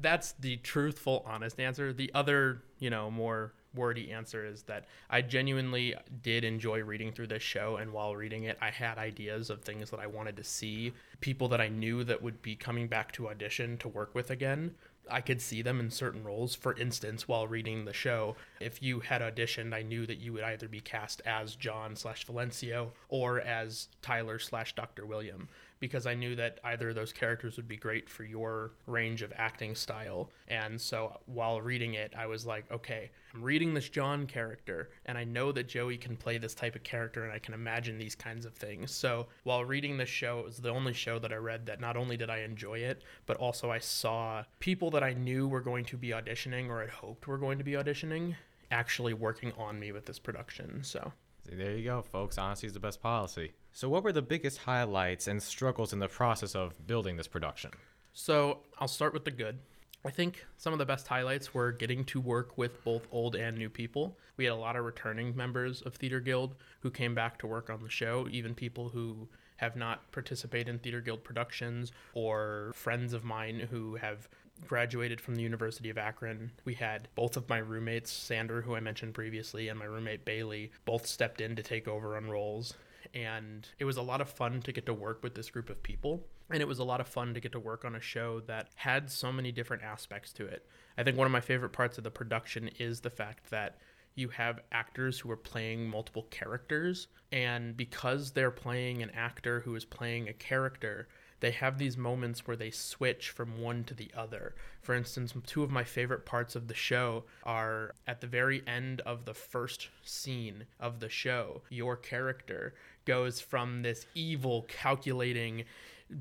that's 0.00 0.32
the 0.32 0.56
truthful, 0.58 1.24
honest 1.26 1.60
answer. 1.60 1.92
The 1.92 2.10
other, 2.12 2.62
you 2.78 2.90
know, 2.90 3.10
more 3.10 3.54
wordy 3.74 4.12
answer 4.12 4.44
is 4.44 4.62
that 4.64 4.86
I 5.10 5.22
genuinely 5.22 5.94
did 6.22 6.44
enjoy 6.44 6.82
reading 6.82 7.12
through 7.12 7.28
this 7.28 7.42
show, 7.42 7.76
and 7.76 7.92
while 7.92 8.16
reading 8.16 8.44
it, 8.44 8.58
I 8.60 8.70
had 8.70 8.98
ideas 8.98 9.50
of 9.50 9.62
things 9.62 9.90
that 9.90 10.00
I 10.00 10.06
wanted 10.06 10.36
to 10.36 10.44
see, 10.44 10.92
people 11.20 11.48
that 11.48 11.60
I 11.60 11.68
knew 11.68 12.04
that 12.04 12.22
would 12.22 12.42
be 12.42 12.56
coming 12.56 12.88
back 12.88 13.12
to 13.12 13.28
audition 13.28 13.78
to 13.78 13.88
work 13.88 14.14
with 14.14 14.30
again. 14.30 14.74
I 15.10 15.20
could 15.20 15.40
see 15.40 15.62
them 15.62 15.80
in 15.80 15.90
certain 15.90 16.22
roles. 16.22 16.54
For 16.54 16.76
instance, 16.78 17.26
while 17.26 17.48
reading 17.48 17.84
the 17.84 17.92
show, 17.92 18.36
if 18.60 18.82
you 18.82 19.00
had 19.00 19.20
auditioned, 19.20 19.74
I 19.74 19.82
knew 19.82 20.06
that 20.06 20.20
you 20.20 20.32
would 20.32 20.44
either 20.44 20.68
be 20.68 20.80
cast 20.80 21.20
as 21.26 21.56
John 21.56 21.96
slash 21.96 22.24
Valencio 22.26 22.90
or 23.08 23.40
as 23.40 23.88
Tyler 24.00 24.38
slash 24.38 24.74
Dr. 24.74 25.04
William, 25.04 25.48
because 25.82 26.06
I 26.06 26.14
knew 26.14 26.36
that 26.36 26.60
either 26.62 26.90
of 26.90 26.94
those 26.94 27.12
characters 27.12 27.56
would 27.56 27.66
be 27.66 27.76
great 27.76 28.08
for 28.08 28.22
your 28.22 28.70
range 28.86 29.20
of 29.20 29.32
acting 29.34 29.74
style. 29.74 30.30
And 30.46 30.80
so 30.80 31.18
while 31.26 31.60
reading 31.60 31.94
it, 31.94 32.14
I 32.16 32.26
was 32.26 32.46
like, 32.46 32.70
okay, 32.70 33.10
I'm 33.34 33.42
reading 33.42 33.74
this 33.74 33.88
John 33.88 34.28
character, 34.28 34.90
and 35.06 35.18
I 35.18 35.24
know 35.24 35.50
that 35.50 35.66
Joey 35.66 35.96
can 35.96 36.16
play 36.16 36.38
this 36.38 36.54
type 36.54 36.76
of 36.76 36.84
character, 36.84 37.24
and 37.24 37.32
I 37.32 37.40
can 37.40 37.52
imagine 37.52 37.98
these 37.98 38.14
kinds 38.14 38.46
of 38.46 38.54
things. 38.54 38.92
So 38.92 39.26
while 39.42 39.64
reading 39.64 39.96
this 39.96 40.08
show, 40.08 40.38
it 40.38 40.44
was 40.44 40.58
the 40.58 40.70
only 40.70 40.92
show 40.92 41.18
that 41.18 41.32
I 41.32 41.36
read 41.36 41.66
that 41.66 41.80
not 41.80 41.96
only 41.96 42.16
did 42.16 42.30
I 42.30 42.42
enjoy 42.42 42.78
it, 42.78 43.02
but 43.26 43.36
also 43.38 43.72
I 43.72 43.80
saw 43.80 44.44
people 44.60 44.88
that 44.92 45.02
I 45.02 45.14
knew 45.14 45.48
were 45.48 45.60
going 45.60 45.84
to 45.86 45.96
be 45.96 46.10
auditioning 46.10 46.68
or 46.68 46.80
had 46.80 46.90
hoped 46.90 47.26
were 47.26 47.38
going 47.38 47.58
to 47.58 47.64
be 47.64 47.72
auditioning 47.72 48.36
actually 48.70 49.14
working 49.14 49.52
on 49.58 49.80
me 49.80 49.90
with 49.90 50.06
this 50.06 50.20
production. 50.20 50.78
So 50.84 51.12
See, 51.48 51.56
there 51.56 51.76
you 51.76 51.84
go, 51.84 52.02
folks. 52.02 52.38
Honesty 52.38 52.66
is 52.66 52.72
the 52.72 52.80
best 52.80 53.02
policy. 53.02 53.52
So, 53.72 53.88
what 53.88 54.04
were 54.04 54.12
the 54.12 54.22
biggest 54.22 54.58
highlights 54.58 55.26
and 55.26 55.42
struggles 55.42 55.92
in 55.92 55.98
the 55.98 56.08
process 56.08 56.54
of 56.54 56.86
building 56.86 57.16
this 57.16 57.26
production? 57.26 57.70
So 58.12 58.58
I'll 58.78 58.88
start 58.88 59.14
with 59.14 59.24
the 59.24 59.30
good. 59.30 59.58
I 60.04 60.10
think 60.10 60.44
some 60.56 60.72
of 60.72 60.78
the 60.78 60.84
best 60.84 61.06
highlights 61.06 61.54
were 61.54 61.72
getting 61.72 62.04
to 62.06 62.20
work 62.20 62.58
with 62.58 62.82
both 62.84 63.06
old 63.12 63.36
and 63.36 63.56
new 63.56 63.70
people. 63.70 64.18
We 64.36 64.44
had 64.44 64.52
a 64.52 64.56
lot 64.56 64.76
of 64.76 64.84
returning 64.84 65.34
members 65.36 65.80
of 65.82 65.94
Theater 65.94 66.20
Guild 66.20 66.56
who 66.80 66.90
came 66.90 67.14
back 67.14 67.38
to 67.38 67.46
work 67.46 67.70
on 67.70 67.82
the 67.82 67.88
show, 67.88 68.26
even 68.30 68.54
people 68.54 68.88
who 68.88 69.28
have 69.56 69.76
not 69.76 70.10
participated 70.10 70.68
in 70.68 70.80
Theater 70.80 71.00
Guild 71.00 71.22
productions 71.22 71.92
or 72.14 72.72
friends 72.74 73.12
of 73.12 73.22
mine 73.22 73.68
who 73.70 73.94
have 73.94 74.28
graduated 74.66 75.20
from 75.20 75.34
the 75.34 75.42
University 75.42 75.90
of 75.90 75.98
Akron. 75.98 76.52
We 76.64 76.74
had 76.74 77.08
both 77.14 77.36
of 77.36 77.48
my 77.48 77.58
roommates, 77.58 78.10
Sander, 78.10 78.62
who 78.62 78.74
I 78.74 78.80
mentioned 78.80 79.14
previously, 79.14 79.68
and 79.68 79.78
my 79.78 79.84
roommate 79.84 80.24
Bailey, 80.24 80.72
both 80.84 81.06
stepped 81.06 81.40
in 81.40 81.56
to 81.56 81.62
take 81.62 81.88
over 81.88 82.16
on 82.16 82.30
roles. 82.30 82.74
And 83.14 83.68
it 83.78 83.84
was 83.84 83.96
a 83.96 84.02
lot 84.02 84.20
of 84.20 84.28
fun 84.28 84.62
to 84.62 84.72
get 84.72 84.86
to 84.86 84.94
work 84.94 85.22
with 85.22 85.34
this 85.34 85.50
group 85.50 85.68
of 85.68 85.82
people. 85.82 86.24
And 86.50 86.60
it 86.60 86.68
was 86.68 86.78
a 86.78 86.84
lot 86.84 87.00
of 87.00 87.08
fun 87.08 87.34
to 87.34 87.40
get 87.40 87.52
to 87.52 87.60
work 87.60 87.84
on 87.84 87.94
a 87.94 88.00
show 88.00 88.40
that 88.40 88.68
had 88.76 89.10
so 89.10 89.32
many 89.32 89.52
different 89.52 89.82
aspects 89.82 90.32
to 90.34 90.46
it. 90.46 90.66
I 90.96 91.02
think 91.02 91.16
one 91.16 91.26
of 91.26 91.32
my 91.32 91.40
favorite 91.40 91.72
parts 91.72 91.98
of 91.98 92.04
the 92.04 92.10
production 92.10 92.70
is 92.78 93.00
the 93.00 93.10
fact 93.10 93.50
that 93.50 93.78
you 94.14 94.28
have 94.28 94.60
actors 94.70 95.18
who 95.18 95.30
are 95.30 95.36
playing 95.36 95.88
multiple 95.88 96.26
characters. 96.30 97.08
And 97.30 97.76
because 97.76 98.32
they're 98.32 98.50
playing 98.50 99.02
an 99.02 99.10
actor 99.10 99.60
who 99.60 99.74
is 99.74 99.84
playing 99.84 100.28
a 100.28 100.34
character 100.34 101.08
they 101.42 101.50
have 101.50 101.76
these 101.76 101.96
moments 101.98 102.46
where 102.46 102.56
they 102.56 102.70
switch 102.70 103.30
from 103.30 103.60
one 103.60 103.82
to 103.82 103.94
the 103.94 104.12
other. 104.16 104.54
For 104.80 104.94
instance, 104.94 105.34
two 105.44 105.64
of 105.64 105.72
my 105.72 105.82
favorite 105.82 106.24
parts 106.24 106.54
of 106.54 106.68
the 106.68 106.74
show 106.74 107.24
are 107.42 107.94
at 108.06 108.20
the 108.20 108.28
very 108.28 108.62
end 108.64 109.00
of 109.00 109.24
the 109.24 109.34
first 109.34 109.88
scene 110.04 110.66
of 110.78 111.00
the 111.00 111.08
show. 111.08 111.62
Your 111.68 111.96
character 111.96 112.74
goes 113.04 113.40
from 113.40 113.82
this 113.82 114.06
evil, 114.14 114.66
calculating, 114.68 115.64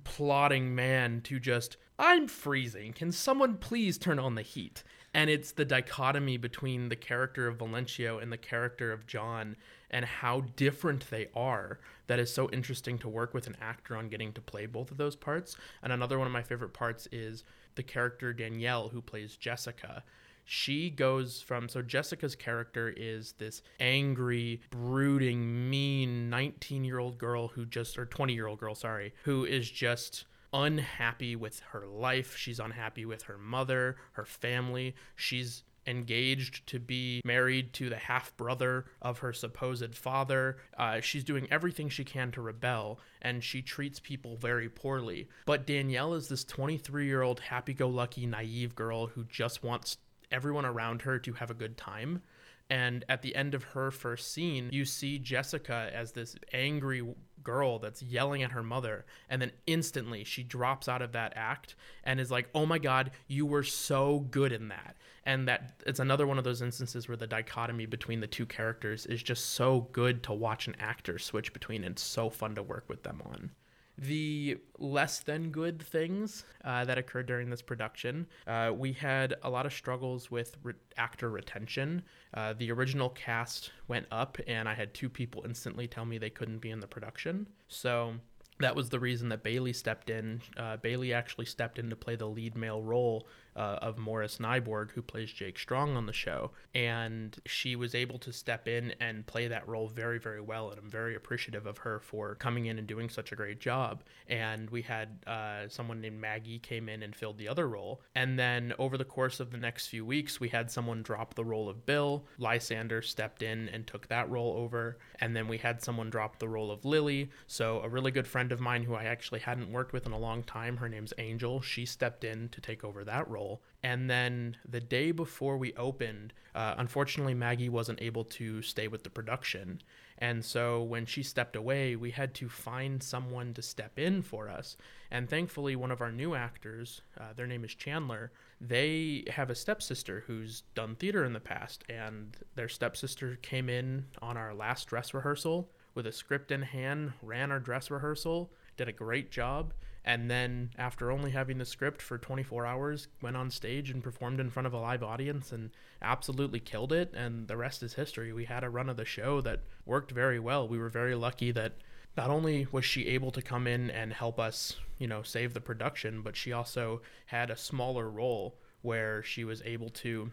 plotting 0.03 0.73
man 0.73 1.21
to 1.25 1.39
just, 1.39 1.77
I'm 1.99 2.27
freezing. 2.27 2.91
Can 2.91 3.11
someone 3.11 3.57
please 3.57 3.99
turn 3.99 4.17
on 4.17 4.33
the 4.33 4.41
heat? 4.41 4.83
And 5.13 5.29
it's 5.29 5.51
the 5.51 5.65
dichotomy 5.65 6.37
between 6.37 6.89
the 6.89 6.95
character 6.95 7.47
of 7.47 7.57
Valencio 7.57 8.21
and 8.21 8.31
the 8.31 8.37
character 8.37 8.93
of 8.93 9.07
John 9.07 9.57
and 9.89 10.05
how 10.05 10.41
different 10.55 11.09
they 11.09 11.27
are 11.35 11.79
that 12.07 12.19
is 12.19 12.33
so 12.33 12.49
interesting 12.51 12.97
to 12.99 13.09
work 13.09 13.33
with 13.33 13.45
an 13.47 13.57
actor 13.61 13.95
on 13.95 14.07
getting 14.07 14.31
to 14.33 14.41
play 14.41 14.65
both 14.65 14.89
of 14.89 14.97
those 14.97 15.17
parts. 15.17 15.57
And 15.83 15.91
another 15.91 16.17
one 16.17 16.27
of 16.27 16.33
my 16.33 16.43
favorite 16.43 16.73
parts 16.73 17.07
is 17.11 17.43
the 17.75 17.83
character 17.83 18.31
Danielle, 18.31 18.89
who 18.89 19.01
plays 19.01 19.35
Jessica. 19.35 20.03
She 20.45 20.89
goes 20.89 21.41
from 21.41 21.69
so 21.69 21.81
Jessica's 21.81 22.35
character 22.35 22.93
is 22.95 23.33
this 23.33 23.61
angry, 23.79 24.61
brooding, 24.69 25.69
mean 25.69 26.29
19 26.29 26.83
year 26.83 26.99
old 26.99 27.17
girl 27.17 27.49
who 27.49 27.65
just, 27.65 27.97
or 27.97 28.05
20 28.05 28.33
year 28.33 28.47
old 28.47 28.59
girl, 28.59 28.75
sorry, 28.75 29.13
who 29.23 29.45
is 29.45 29.69
just 29.69 30.25
unhappy 30.53 31.35
with 31.35 31.59
her 31.71 31.85
life. 31.85 32.35
She's 32.35 32.59
unhappy 32.59 33.05
with 33.05 33.23
her 33.23 33.37
mother, 33.37 33.97
her 34.13 34.25
family. 34.25 34.95
She's 35.15 35.63
engaged 35.87 36.67
to 36.67 36.79
be 36.79 37.21
married 37.25 37.73
to 37.73 37.89
the 37.89 37.97
half 37.97 38.35
brother 38.37 38.85
of 39.01 39.19
her 39.19 39.33
supposed 39.33 39.95
father. 39.95 40.57
Uh, 40.77 40.99
she's 40.99 41.23
doing 41.23 41.47
everything 41.49 41.89
she 41.89 42.03
can 42.03 42.31
to 42.31 42.41
rebel, 42.41 42.99
and 43.21 43.43
she 43.43 43.61
treats 43.61 43.99
people 43.99 44.35
very 44.35 44.69
poorly. 44.69 45.27
But 45.45 45.65
Danielle 45.65 46.13
is 46.13 46.27
this 46.27 46.43
23 46.43 47.05
year 47.05 47.21
old 47.21 47.39
happy 47.39 47.73
go 47.73 47.87
lucky, 47.87 48.25
naive 48.25 48.75
girl 48.75 49.07
who 49.07 49.23
just 49.23 49.63
wants 49.63 49.97
everyone 50.31 50.65
around 50.65 51.01
her 51.01 51.19
to 51.19 51.33
have 51.33 51.51
a 51.51 51.55
good 51.55 51.77
time. 51.77 52.21
And 52.69 53.03
at 53.09 53.21
the 53.21 53.35
end 53.35 53.53
of 53.53 53.63
her 53.63 53.91
first 53.91 54.31
scene, 54.31 54.69
you 54.71 54.85
see 54.85 55.19
Jessica 55.19 55.89
as 55.93 56.13
this 56.13 56.37
angry 56.53 57.03
girl 57.43 57.79
that's 57.79 58.01
yelling 58.01 58.43
at 58.43 58.51
her 58.51 58.63
mother 58.63 59.05
and 59.29 59.41
then 59.41 59.51
instantly 59.67 60.23
she 60.23 60.43
drops 60.43 60.87
out 60.87 61.01
of 61.01 61.11
that 61.11 61.33
act 61.35 61.75
and 62.03 62.19
is 62.19 62.31
like 62.31 62.49
oh 62.53 62.65
my 62.65 62.77
god 62.77 63.11
you 63.27 63.45
were 63.45 63.63
so 63.63 64.19
good 64.31 64.51
in 64.51 64.67
that. 64.69 64.95
And 65.25 65.47
that 65.47 65.73
it's 65.85 65.99
another 65.99 66.25
one 66.25 66.37
of 66.37 66.43
those 66.43 66.61
instances 66.61 67.07
where 67.07 67.17
the 67.17 67.27
dichotomy 67.27 67.85
between 67.85 68.19
the 68.21 68.27
two 68.27 68.45
characters 68.45 69.05
is 69.05 69.21
just 69.21 69.51
so 69.51 69.87
good 69.91 70.23
to 70.23 70.33
watch 70.33 70.67
an 70.67 70.75
actor 70.79 71.19
switch 71.19 71.53
between 71.53 71.83
and 71.83 71.97
so 71.97 72.29
fun 72.29 72.55
to 72.55 72.63
work 72.63 72.85
with 72.87 73.03
them 73.03 73.21
on 73.25 73.51
the 73.97 74.57
less 74.79 75.19
than 75.19 75.51
good 75.51 75.81
things 75.81 76.43
uh, 76.63 76.85
that 76.85 76.97
occurred 76.97 77.27
during 77.27 77.49
this 77.49 77.61
production. 77.61 78.25
Uh, 78.47 78.71
we 78.75 78.93
had 78.93 79.35
a 79.43 79.49
lot 79.49 79.65
of 79.65 79.73
struggles 79.73 80.31
with 80.31 80.57
re- 80.63 80.73
actor 80.97 81.29
retention. 81.29 82.01
Uh, 82.33 82.53
the 82.57 82.71
original 82.71 83.09
cast 83.09 83.71
went 83.87 84.05
up, 84.11 84.37
and 84.47 84.67
I 84.67 84.73
had 84.73 84.93
two 84.93 85.09
people 85.09 85.43
instantly 85.45 85.87
tell 85.87 86.05
me 86.05 86.17
they 86.17 86.29
couldn't 86.29 86.59
be 86.59 86.71
in 86.71 86.79
the 86.79 86.87
production. 86.87 87.47
So 87.67 88.15
that 88.59 88.75
was 88.75 88.89
the 88.89 88.99
reason 88.99 89.29
that 89.29 89.43
Bailey 89.43 89.73
stepped 89.73 90.09
in. 90.09 90.41
Uh, 90.57 90.77
Bailey 90.77 91.13
actually 91.13 91.45
stepped 91.45 91.79
in 91.79 91.89
to 91.89 91.95
play 91.95 92.15
the 92.15 92.27
lead 92.27 92.55
male 92.55 92.81
role 92.81 93.27
uh, 93.55 93.79
of 93.81 93.97
Morris 93.97 94.37
Nyborg, 94.37 94.91
who 94.91 95.01
plays 95.01 95.31
Jake 95.31 95.59
Strong 95.59 95.97
on 95.97 96.05
the 96.05 96.13
show. 96.13 96.51
And 96.73 97.37
she 97.45 97.75
was 97.75 97.95
able 97.95 98.17
to 98.19 98.31
step 98.31 98.67
in 98.67 98.93
and 98.99 99.25
play 99.25 99.47
that 99.47 99.67
role 99.67 99.87
very, 99.87 100.19
very 100.19 100.41
well. 100.41 100.69
And 100.69 100.79
I'm 100.79 100.89
very 100.89 101.15
appreciative 101.15 101.65
of 101.65 101.79
her 101.79 101.99
for 101.99 102.35
coming 102.35 102.67
in 102.67 102.77
and 102.77 102.87
doing 102.87 103.09
such 103.09 103.31
a 103.31 103.35
great 103.35 103.59
job. 103.59 104.03
And 104.27 104.69
we 104.69 104.81
had 104.81 105.19
uh, 105.27 105.67
someone 105.67 106.01
named 106.01 106.19
Maggie 106.19 106.59
came 106.59 106.87
in 106.87 107.03
and 107.03 107.15
filled 107.15 107.37
the 107.37 107.47
other 107.47 107.67
role. 107.67 108.01
And 108.15 108.39
then 108.39 108.73
over 108.79 108.97
the 108.97 109.05
course 109.05 109.39
of 109.39 109.51
the 109.51 109.57
next 109.57 109.87
few 109.87 110.05
weeks, 110.05 110.39
we 110.39 110.49
had 110.49 110.71
someone 110.71 111.03
drop 111.03 111.33
the 111.33 111.45
role 111.45 111.69
of 111.69 111.85
Bill. 111.85 112.25
Lysander 112.37 113.01
stepped 113.01 113.43
in 113.43 113.69
and 113.69 113.85
took 113.85 114.07
that 114.07 114.29
role 114.29 114.53
over. 114.57 114.97
And 115.19 115.35
then 115.35 115.47
we 115.47 115.57
had 115.57 115.83
someone 115.83 116.09
drop 116.09 116.39
the 116.39 116.47
role 116.47 116.71
of 116.71 116.85
Lily. 116.85 117.29
So 117.47 117.81
a 117.81 117.89
really 117.89 118.11
good 118.11 118.27
friend 118.27 118.51
of 118.51 118.59
mine 118.59 118.83
who 118.83 118.95
I 118.95 119.03
actually 119.03 119.41
hadn't 119.41 119.71
worked 119.71 119.93
with 119.93 120.05
in 120.05 120.11
a 120.13 120.17
long 120.17 120.43
time, 120.43 120.77
her 120.77 120.87
name's 120.87 121.13
Angel, 121.17 121.61
she 121.61 121.85
stepped 121.85 122.23
in 122.23 122.49
to 122.49 122.61
take 122.61 122.83
over 122.83 123.03
that 123.03 123.29
role 123.29 123.40
role. 123.41 123.61
And 123.83 124.09
then 124.09 124.57
the 124.67 124.79
day 124.79 125.11
before 125.11 125.57
we 125.57 125.73
opened, 125.73 126.33
uh, 126.53 126.75
unfortunately, 126.77 127.33
Maggie 127.33 127.69
wasn't 127.69 128.01
able 128.01 128.23
to 128.25 128.61
stay 128.61 128.87
with 128.87 129.03
the 129.03 129.09
production. 129.09 129.81
And 130.19 130.45
so 130.45 130.83
when 130.83 131.07
she 131.07 131.23
stepped 131.23 131.55
away, 131.55 131.95
we 131.95 132.11
had 132.11 132.35
to 132.35 132.47
find 132.47 133.01
someone 133.01 133.53
to 133.55 133.61
step 133.63 133.97
in 133.97 134.21
for 134.21 134.49
us. 134.49 134.77
And 135.09 135.27
thankfully, 135.27 135.75
one 135.75 135.91
of 135.91 136.01
our 136.01 136.11
new 136.11 136.35
actors, 136.35 137.01
uh, 137.19 137.33
their 137.35 137.47
name 137.47 137.63
is 137.63 137.73
Chandler, 137.73 138.31
they 138.59 139.23
have 139.31 139.49
a 139.49 139.55
stepsister 139.55 140.23
who's 140.27 140.61
done 140.75 140.95
theater 140.95 141.25
in 141.25 141.33
the 141.33 141.39
past. 141.39 141.83
And 141.89 142.37
their 142.53 142.69
stepsister 142.69 143.37
came 143.41 143.67
in 143.67 144.05
on 144.21 144.37
our 144.37 144.53
last 144.53 144.87
dress 144.87 145.13
rehearsal 145.13 145.71
with 145.95 146.05
a 146.05 146.11
script 146.11 146.51
in 146.51 146.61
hand, 146.61 147.13
ran 147.23 147.51
our 147.51 147.59
dress 147.59 147.89
rehearsal, 147.89 148.51
did 148.77 148.87
a 148.87 148.93
great 148.93 149.31
job 149.31 149.73
and 150.03 150.29
then 150.29 150.71
after 150.77 151.11
only 151.11 151.31
having 151.31 151.57
the 151.57 151.65
script 151.65 152.01
for 152.01 152.17
24 152.17 152.65
hours 152.65 153.07
went 153.21 153.37
on 153.37 153.51
stage 153.51 153.91
and 153.91 154.03
performed 154.03 154.39
in 154.39 154.49
front 154.49 154.67
of 154.67 154.73
a 154.73 154.79
live 154.79 155.03
audience 155.03 155.51
and 155.51 155.69
absolutely 156.01 156.59
killed 156.59 156.91
it. 156.91 157.13
And 157.13 157.47
the 157.47 157.57
rest 157.57 157.83
is 157.83 157.93
history. 157.93 158.33
We 158.33 158.45
had 158.45 158.63
a 158.63 158.69
run 158.69 158.89
of 158.89 158.97
the 158.97 159.05
show 159.05 159.41
that 159.41 159.61
worked 159.85 160.11
very 160.11 160.39
well. 160.39 160.67
We 160.67 160.79
were 160.79 160.89
very 160.89 161.13
lucky 161.13 161.51
that 161.51 161.73
not 162.17 162.29
only 162.29 162.67
was 162.71 162.85
she 162.85 163.07
able 163.07 163.31
to 163.31 163.41
come 163.41 163.67
in 163.67 163.89
and 163.89 164.13
help 164.13 164.39
us 164.39 164.75
you 164.97 165.07
know 165.07 165.23
save 165.23 165.53
the 165.53 165.61
production 165.61 166.21
but 166.21 166.35
she 166.35 166.51
also 166.51 167.01
had 167.27 167.49
a 167.49 167.55
smaller 167.55 168.09
role 168.09 168.59
where 168.81 169.23
she 169.23 169.43
was 169.43 169.61
able 169.63 169.89
to 169.89 170.31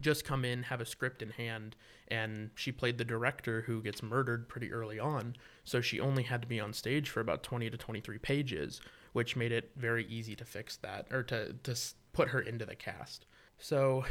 just 0.00 0.24
come 0.24 0.44
in, 0.44 0.64
have 0.64 0.80
a 0.80 0.86
script 0.86 1.22
in 1.22 1.30
hand, 1.30 1.76
and 2.08 2.50
she 2.54 2.72
played 2.72 2.98
the 2.98 3.04
director 3.04 3.62
who 3.62 3.82
gets 3.82 4.02
murdered 4.02 4.48
pretty 4.48 4.72
early 4.72 4.98
on. 4.98 5.36
So 5.64 5.80
she 5.80 6.00
only 6.00 6.24
had 6.24 6.42
to 6.42 6.48
be 6.48 6.60
on 6.60 6.72
stage 6.72 7.08
for 7.08 7.20
about 7.20 7.42
20 7.42 7.70
to 7.70 7.76
23 7.76 8.18
pages, 8.18 8.80
which 9.12 9.36
made 9.36 9.52
it 9.52 9.70
very 9.76 10.04
easy 10.06 10.34
to 10.36 10.44
fix 10.44 10.76
that 10.78 11.06
or 11.10 11.22
to, 11.24 11.52
to 11.52 11.76
put 12.12 12.28
her 12.28 12.40
into 12.40 12.66
the 12.66 12.74
cast. 12.74 13.26
So 13.58 14.04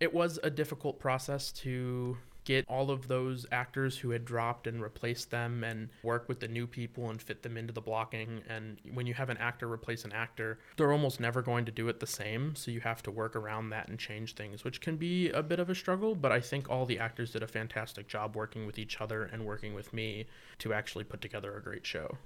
it 0.00 0.12
was 0.12 0.38
a 0.42 0.50
difficult 0.50 0.98
process 0.98 1.52
to 1.52 2.16
get 2.48 2.64
all 2.66 2.90
of 2.90 3.08
those 3.08 3.44
actors 3.52 3.98
who 3.98 4.08
had 4.08 4.24
dropped 4.24 4.66
and 4.66 4.80
replace 4.80 5.26
them 5.26 5.62
and 5.62 5.90
work 6.02 6.30
with 6.30 6.40
the 6.40 6.48
new 6.48 6.66
people 6.66 7.10
and 7.10 7.20
fit 7.20 7.42
them 7.42 7.58
into 7.58 7.74
the 7.74 7.80
blocking. 7.82 8.40
And 8.48 8.78
when 8.94 9.06
you 9.06 9.12
have 9.12 9.28
an 9.28 9.36
actor 9.36 9.70
replace 9.70 10.06
an 10.06 10.12
actor, 10.12 10.58
they're 10.78 10.90
almost 10.90 11.20
never 11.20 11.42
going 11.42 11.66
to 11.66 11.72
do 11.72 11.88
it 11.88 12.00
the 12.00 12.06
same. 12.06 12.56
So 12.56 12.70
you 12.70 12.80
have 12.80 13.02
to 13.02 13.10
work 13.10 13.36
around 13.36 13.68
that 13.70 13.88
and 13.88 13.98
change 13.98 14.34
things, 14.34 14.64
which 14.64 14.80
can 14.80 14.96
be 14.96 15.28
a 15.28 15.42
bit 15.42 15.60
of 15.60 15.68
a 15.68 15.74
struggle. 15.74 16.14
But 16.14 16.32
I 16.32 16.40
think 16.40 16.70
all 16.70 16.86
the 16.86 16.98
actors 16.98 17.32
did 17.32 17.42
a 17.42 17.46
fantastic 17.46 18.08
job 18.08 18.34
working 18.34 18.64
with 18.64 18.78
each 18.78 18.98
other 18.98 19.24
and 19.24 19.44
working 19.44 19.74
with 19.74 19.92
me 19.92 20.24
to 20.60 20.72
actually 20.72 21.04
put 21.04 21.20
together 21.20 21.54
a 21.54 21.62
great 21.62 21.84
show. 21.84 22.16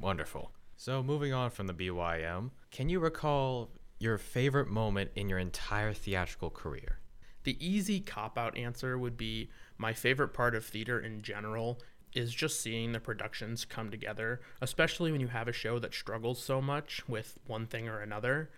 Wonderful. 0.00 0.50
So 0.76 1.04
moving 1.04 1.32
on 1.32 1.50
from 1.50 1.68
the 1.68 1.72
BYM, 1.72 2.50
can 2.72 2.88
you 2.88 2.98
recall 2.98 3.70
your 4.00 4.18
favorite 4.18 4.68
moment 4.68 5.12
in 5.14 5.28
your 5.28 5.38
entire 5.38 5.92
theatrical 5.92 6.50
career? 6.50 6.98
The 7.46 7.64
easy 7.64 8.00
cop 8.00 8.36
out 8.36 8.56
answer 8.58 8.98
would 8.98 9.16
be 9.16 9.50
my 9.78 9.92
favorite 9.92 10.30
part 10.30 10.56
of 10.56 10.64
theater 10.64 10.98
in 10.98 11.22
general 11.22 11.80
is 12.12 12.34
just 12.34 12.60
seeing 12.60 12.90
the 12.90 12.98
productions 12.98 13.64
come 13.64 13.88
together, 13.88 14.40
especially 14.60 15.12
when 15.12 15.20
you 15.20 15.28
have 15.28 15.46
a 15.46 15.52
show 15.52 15.78
that 15.78 15.94
struggles 15.94 16.42
so 16.42 16.60
much 16.60 17.08
with 17.08 17.38
one 17.46 17.68
thing 17.68 17.88
or 17.88 18.00
another. 18.00 18.50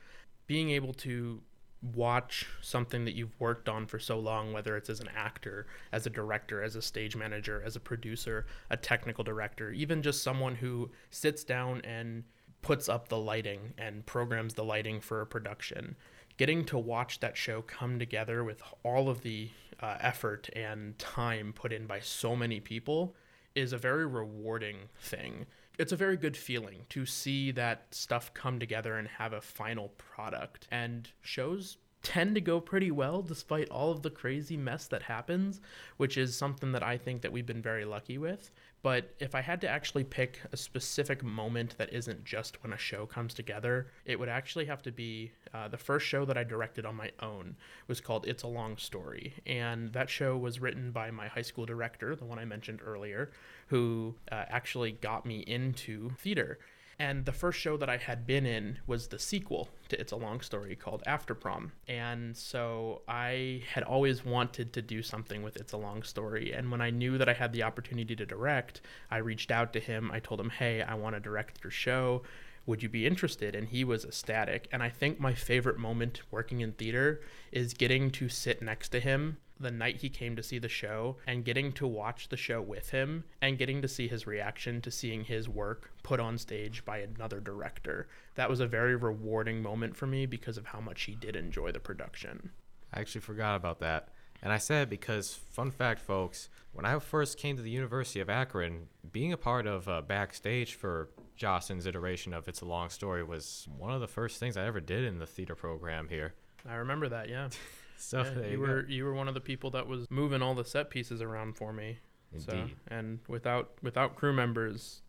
Being 0.47 0.71
able 0.71 0.95
to 0.95 1.43
watch 1.83 2.47
something 2.63 3.05
that 3.05 3.15
you've 3.15 3.39
worked 3.39 3.69
on 3.69 3.85
for 3.87 3.99
so 3.99 4.19
long, 4.19 4.55
whether 4.55 4.75
it's 4.75 4.89
as 4.89 5.01
an 5.01 5.11
actor, 5.15 5.67
as 5.93 6.07
a 6.07 6.11
director, 6.11 6.63
as 6.63 6.75
a 6.75 6.81
stage 6.81 7.15
manager, 7.15 7.63
as 7.63 7.77
a 7.77 7.81
producer, 7.81 8.47
a 8.71 8.77
technical 8.79 9.23
director, 9.23 9.71
even 9.71 10.01
just 10.01 10.23
someone 10.23 10.55
who 10.55 10.91
sits 11.11 11.45
down 11.45 11.83
and 11.83 12.25
puts 12.63 12.89
up 12.89 13.09
the 13.09 13.19
lighting 13.19 13.75
and 13.77 14.07
programs 14.07 14.55
the 14.55 14.65
lighting 14.65 14.99
for 14.99 15.21
a 15.21 15.27
production 15.27 15.95
getting 16.39 16.65
to 16.65 16.79
watch 16.79 17.21
that 17.21 17.37
show 17.37 17.61
come 17.61 17.99
together 17.99 18.43
with 18.43 18.63
all 18.85 19.11
of 19.11 19.21
the 19.23 19.51
uh, 19.81 19.97
effort 20.01 20.49
and 20.57 20.99
time 20.99 21.53
put 21.53 21.73
in 21.73 21.87
by 21.87 22.01
so 22.01 22.35
many 22.35 22.61
people 22.61 23.15
is 23.55 23.73
a 23.73 23.79
very 23.79 24.07
rewarding 24.07 24.77
thing. 25.01 25.45
It's 25.79 25.93
a 25.93 25.97
very 25.97 26.17
good 26.17 26.37
feeling 26.37 26.87
to 26.91 27.05
see 27.05 27.51
that 27.53 27.87
stuff 27.91 28.33
come 28.35 28.59
together 28.59 28.97
and 28.97 29.07
have 29.09 29.33
a 29.33 29.41
final 29.41 29.89
product. 29.99 30.67
And 30.71 31.09
shows 31.23 31.77
tend 32.03 32.35
to 32.35 32.41
go 32.41 32.61
pretty 32.61 32.91
well 32.91 33.23
despite 33.23 33.69
all 33.71 33.91
of 33.91 34.03
the 34.03 34.11
crazy 34.11 34.57
mess 34.57 34.87
that 34.87 35.03
happens, 35.03 35.61
which 35.97 36.17
is 36.17 36.37
something 36.37 36.73
that 36.73 36.83
I 36.83 36.97
think 36.97 37.23
that 37.23 37.33
we've 37.33 37.47
been 37.47 37.63
very 37.63 37.85
lucky 37.85 38.19
with. 38.19 38.51
But 38.81 39.13
if 39.19 39.35
I 39.35 39.41
had 39.41 39.61
to 39.63 39.69
actually 39.69 40.05
pick 40.05 40.41
a 40.53 40.57
specific 40.57 41.25
moment 41.25 41.77
that 41.79 41.93
isn't 41.93 42.25
just 42.25 42.63
when 42.63 42.73
a 42.73 42.79
show 42.79 43.07
comes 43.07 43.35
together, 43.35 43.89
it 44.05 44.19
would 44.19 44.29
actually 44.29 44.67
have 44.67 44.83
to 44.83 44.93
be 44.93 45.33
uh, 45.53 45.67
the 45.67 45.77
first 45.77 46.07
show 46.07 46.25
that 46.25 46.39
I 46.39 46.45
directed 46.45 46.87
on 46.87 46.95
my 46.95 47.11
own 47.21 47.57
was 47.89 48.01
called 48.01 48.27
It's 48.29 48.45
a 48.45 48.49
Long 48.49 48.77
Story. 48.77 49.35
And 49.47 49.93
that 49.95 50.09
show 50.09 50.37
was 50.37 50.61
written 50.61 50.93
by 50.93 51.11
my 51.11 51.27
high 51.27 51.43
school 51.43 51.67
director, 51.67 52.15
the 52.15 52.25
one 52.25 52.39
I 52.39 52.45
mentioned 52.45 52.81
earlier, 52.85 53.33
who 53.67 54.15
uh, 54.31 54.45
actually 54.49 54.93
got 54.93 55.27
me 55.27 55.41
into 55.41 56.11
theater. 56.19 56.61
And 57.01 57.25
the 57.25 57.33
first 57.33 57.61
show 57.61 57.77
that 57.77 57.89
I 57.89 57.97
had 57.97 58.27
been 58.27 58.45
in 58.45 58.79
was 58.87 59.07
the 59.07 59.21
sequel 59.21 59.69
to 59.89 60.01
It's 60.01 60.11
a 60.11 60.17
Long 60.17 60.41
Story 60.41 60.75
called 60.75 61.05
After 61.07 61.33
Prom. 61.33 61.71
And 61.87 62.37
so 62.37 63.03
I 63.07 63.63
had 63.73 63.85
always 63.85 64.25
wanted 64.25 64.73
to 64.73 64.83
do 64.83 65.03
something 65.03 65.43
with 65.43 65.57
It's 65.57 65.73
a 65.73 65.77
Long 65.77 66.03
Story. 66.03 66.53
And 66.53 66.73
when 66.73 66.81
I 66.81 66.91
knew 66.91 67.17
that 67.17 67.29
I 67.29 67.35
had 67.35 67.53
the 67.53 67.63
opportunity 67.63 68.17
to 68.17 68.27
direct, 68.27 68.81
I 69.13 69.19
reached 69.19 69.53
out 69.53 69.73
to 69.75 69.81
him. 69.81 70.11
I 70.13 70.19
told 70.19 70.41
him, 70.41 70.51
hey, 70.51 70.83
I 70.83 70.95
want 70.95 71.15
to 71.15 71.21
direct 71.21 71.63
your 71.63 71.71
show 71.71 72.23
would 72.69 72.83
you 72.83 72.89
be 72.91 73.07
interested? 73.07 73.55
And 73.55 73.69
he 73.69 73.83
was 73.83 74.05
ecstatic. 74.05 74.69
And 74.71 74.83
I 74.83 74.91
think 74.91 75.19
my 75.19 75.33
favorite 75.33 75.79
moment 75.79 76.21
working 76.31 76.61
in 76.61 76.73
theater 76.73 77.23
is 77.51 77.73
getting 77.73 78.11
to 78.11 78.29
sit 78.29 78.61
next 78.61 78.91
to 78.91 79.01
him 79.01 79.39
the 79.61 79.71
night 79.71 79.97
he 79.97 80.09
came 80.09 80.37
to 80.37 80.43
see 80.43 80.59
the 80.59 80.69
show 80.69 81.17
and 81.27 81.45
getting 81.45 81.73
to 81.73 81.87
watch 81.87 82.29
the 82.29 82.37
show 82.37 82.61
with 82.61 82.91
him 82.91 83.25
and 83.43 83.59
getting 83.59 83.83
to 83.83 83.89
see 83.89 84.09
his 84.09 84.27
reaction 84.27 84.81
to 84.83 84.91
seeing 84.91 85.25
his 85.25 85.49
work 85.49 85.91
put 86.03 86.21
on 86.21 86.39
stage 86.39 86.85
by 86.85 86.99
another 86.99 87.41
director. 87.41 88.09
That 88.37 88.51
was 88.51 88.61
a 88.61 88.67
very 88.67 88.97
rewarding 88.97 89.63
moment 89.63 89.97
for 89.97 90.07
me 90.07 90.27
because 90.27 90.57
of 90.57 90.67
how 90.67 90.81
much 90.81 91.03
he 91.03 91.15
did 91.15 91.37
enjoy 91.37 91.73
the 91.73 91.81
production. 91.81 92.51
I 92.93 93.01
actually 93.01 93.21
forgot 93.23 93.57
about 93.57 93.81
that. 93.81 94.09
And 94.43 94.53
I 94.53 94.59
said 94.59 94.89
because, 94.89 95.35
fun 95.35 95.71
fact, 95.71 96.01
folks, 96.01 96.49
when 96.73 96.85
I 96.85 96.99
first 97.01 97.39
came 97.39 97.57
to 97.57 97.63
the 97.63 97.71
University 97.71 98.21
of 98.21 98.31
Akron, 98.31 98.87
being 99.11 99.33
a 99.33 99.37
part 99.37 99.67
of 99.67 99.89
uh, 99.89 100.01
backstage 100.03 100.75
for 100.75 101.09
Jacen's 101.37 101.87
iteration 101.87 102.33
of 102.33 102.47
It's 102.47 102.61
a 102.61 102.65
Long 102.65 102.89
Story 102.89 103.25
was 103.25 103.67
one 103.77 103.93
of 103.93 104.01
the 104.01 104.07
first 104.07 104.39
things 104.39 104.57
I 104.57 104.65
ever 104.65 104.81
did 104.81 105.05
in 105.05 105.19
the 105.19 105.27
theater 105.27 105.57
program 105.57 106.09
here. 106.09 106.35
I 106.69 106.77
remember 106.77 107.09
that, 107.09 107.29
yeah. 107.29 107.49
so 108.01 108.23
yeah, 108.23 108.47
you, 108.47 108.51
you 108.53 108.61
were 108.61 108.87
you 108.89 109.05
were 109.05 109.15
one 109.15 109.29
of 109.29 109.35
the 109.35 109.41
people 109.41 109.71
that 109.73 109.87
was 109.87 110.07
moving 110.11 110.43
all 110.43 110.55
the 110.55 110.65
set 110.65 110.91
pieces 110.91 111.21
around 111.21 111.57
for 111.57 111.73
me. 111.73 111.99
Indeed. 112.33 112.47
So, 112.47 112.69
and 112.89 113.21
without 113.29 113.71
without 113.83 114.17
crew 114.17 114.33
members, 114.33 115.03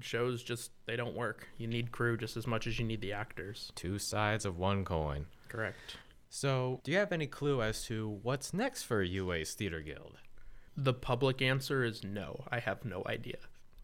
shows 0.00 0.42
just 0.42 0.70
they 0.86 0.96
don't 0.96 1.14
work. 1.14 1.48
You 1.58 1.66
need 1.66 1.92
crew 1.92 2.16
just 2.16 2.36
as 2.36 2.46
much 2.46 2.66
as 2.66 2.78
you 2.78 2.84
need 2.84 3.00
the 3.00 3.12
actors. 3.12 3.72
Two 3.74 3.98
sides 3.98 4.44
of 4.44 4.58
one 4.58 4.84
coin. 4.84 5.26
Correct. 5.48 5.96
So, 6.28 6.80
do 6.82 6.90
you 6.90 6.98
have 6.98 7.12
any 7.12 7.26
clue 7.26 7.60
as 7.60 7.84
to 7.84 8.18
what's 8.22 8.54
next 8.54 8.84
for 8.84 9.02
UA's 9.02 9.52
Theater 9.52 9.80
Guild? 9.80 10.16
The 10.74 10.94
public 10.94 11.42
answer 11.42 11.84
is 11.84 12.02
no. 12.02 12.44
I 12.50 12.58
have 12.58 12.84
no 12.86 13.02
idea. 13.06 13.36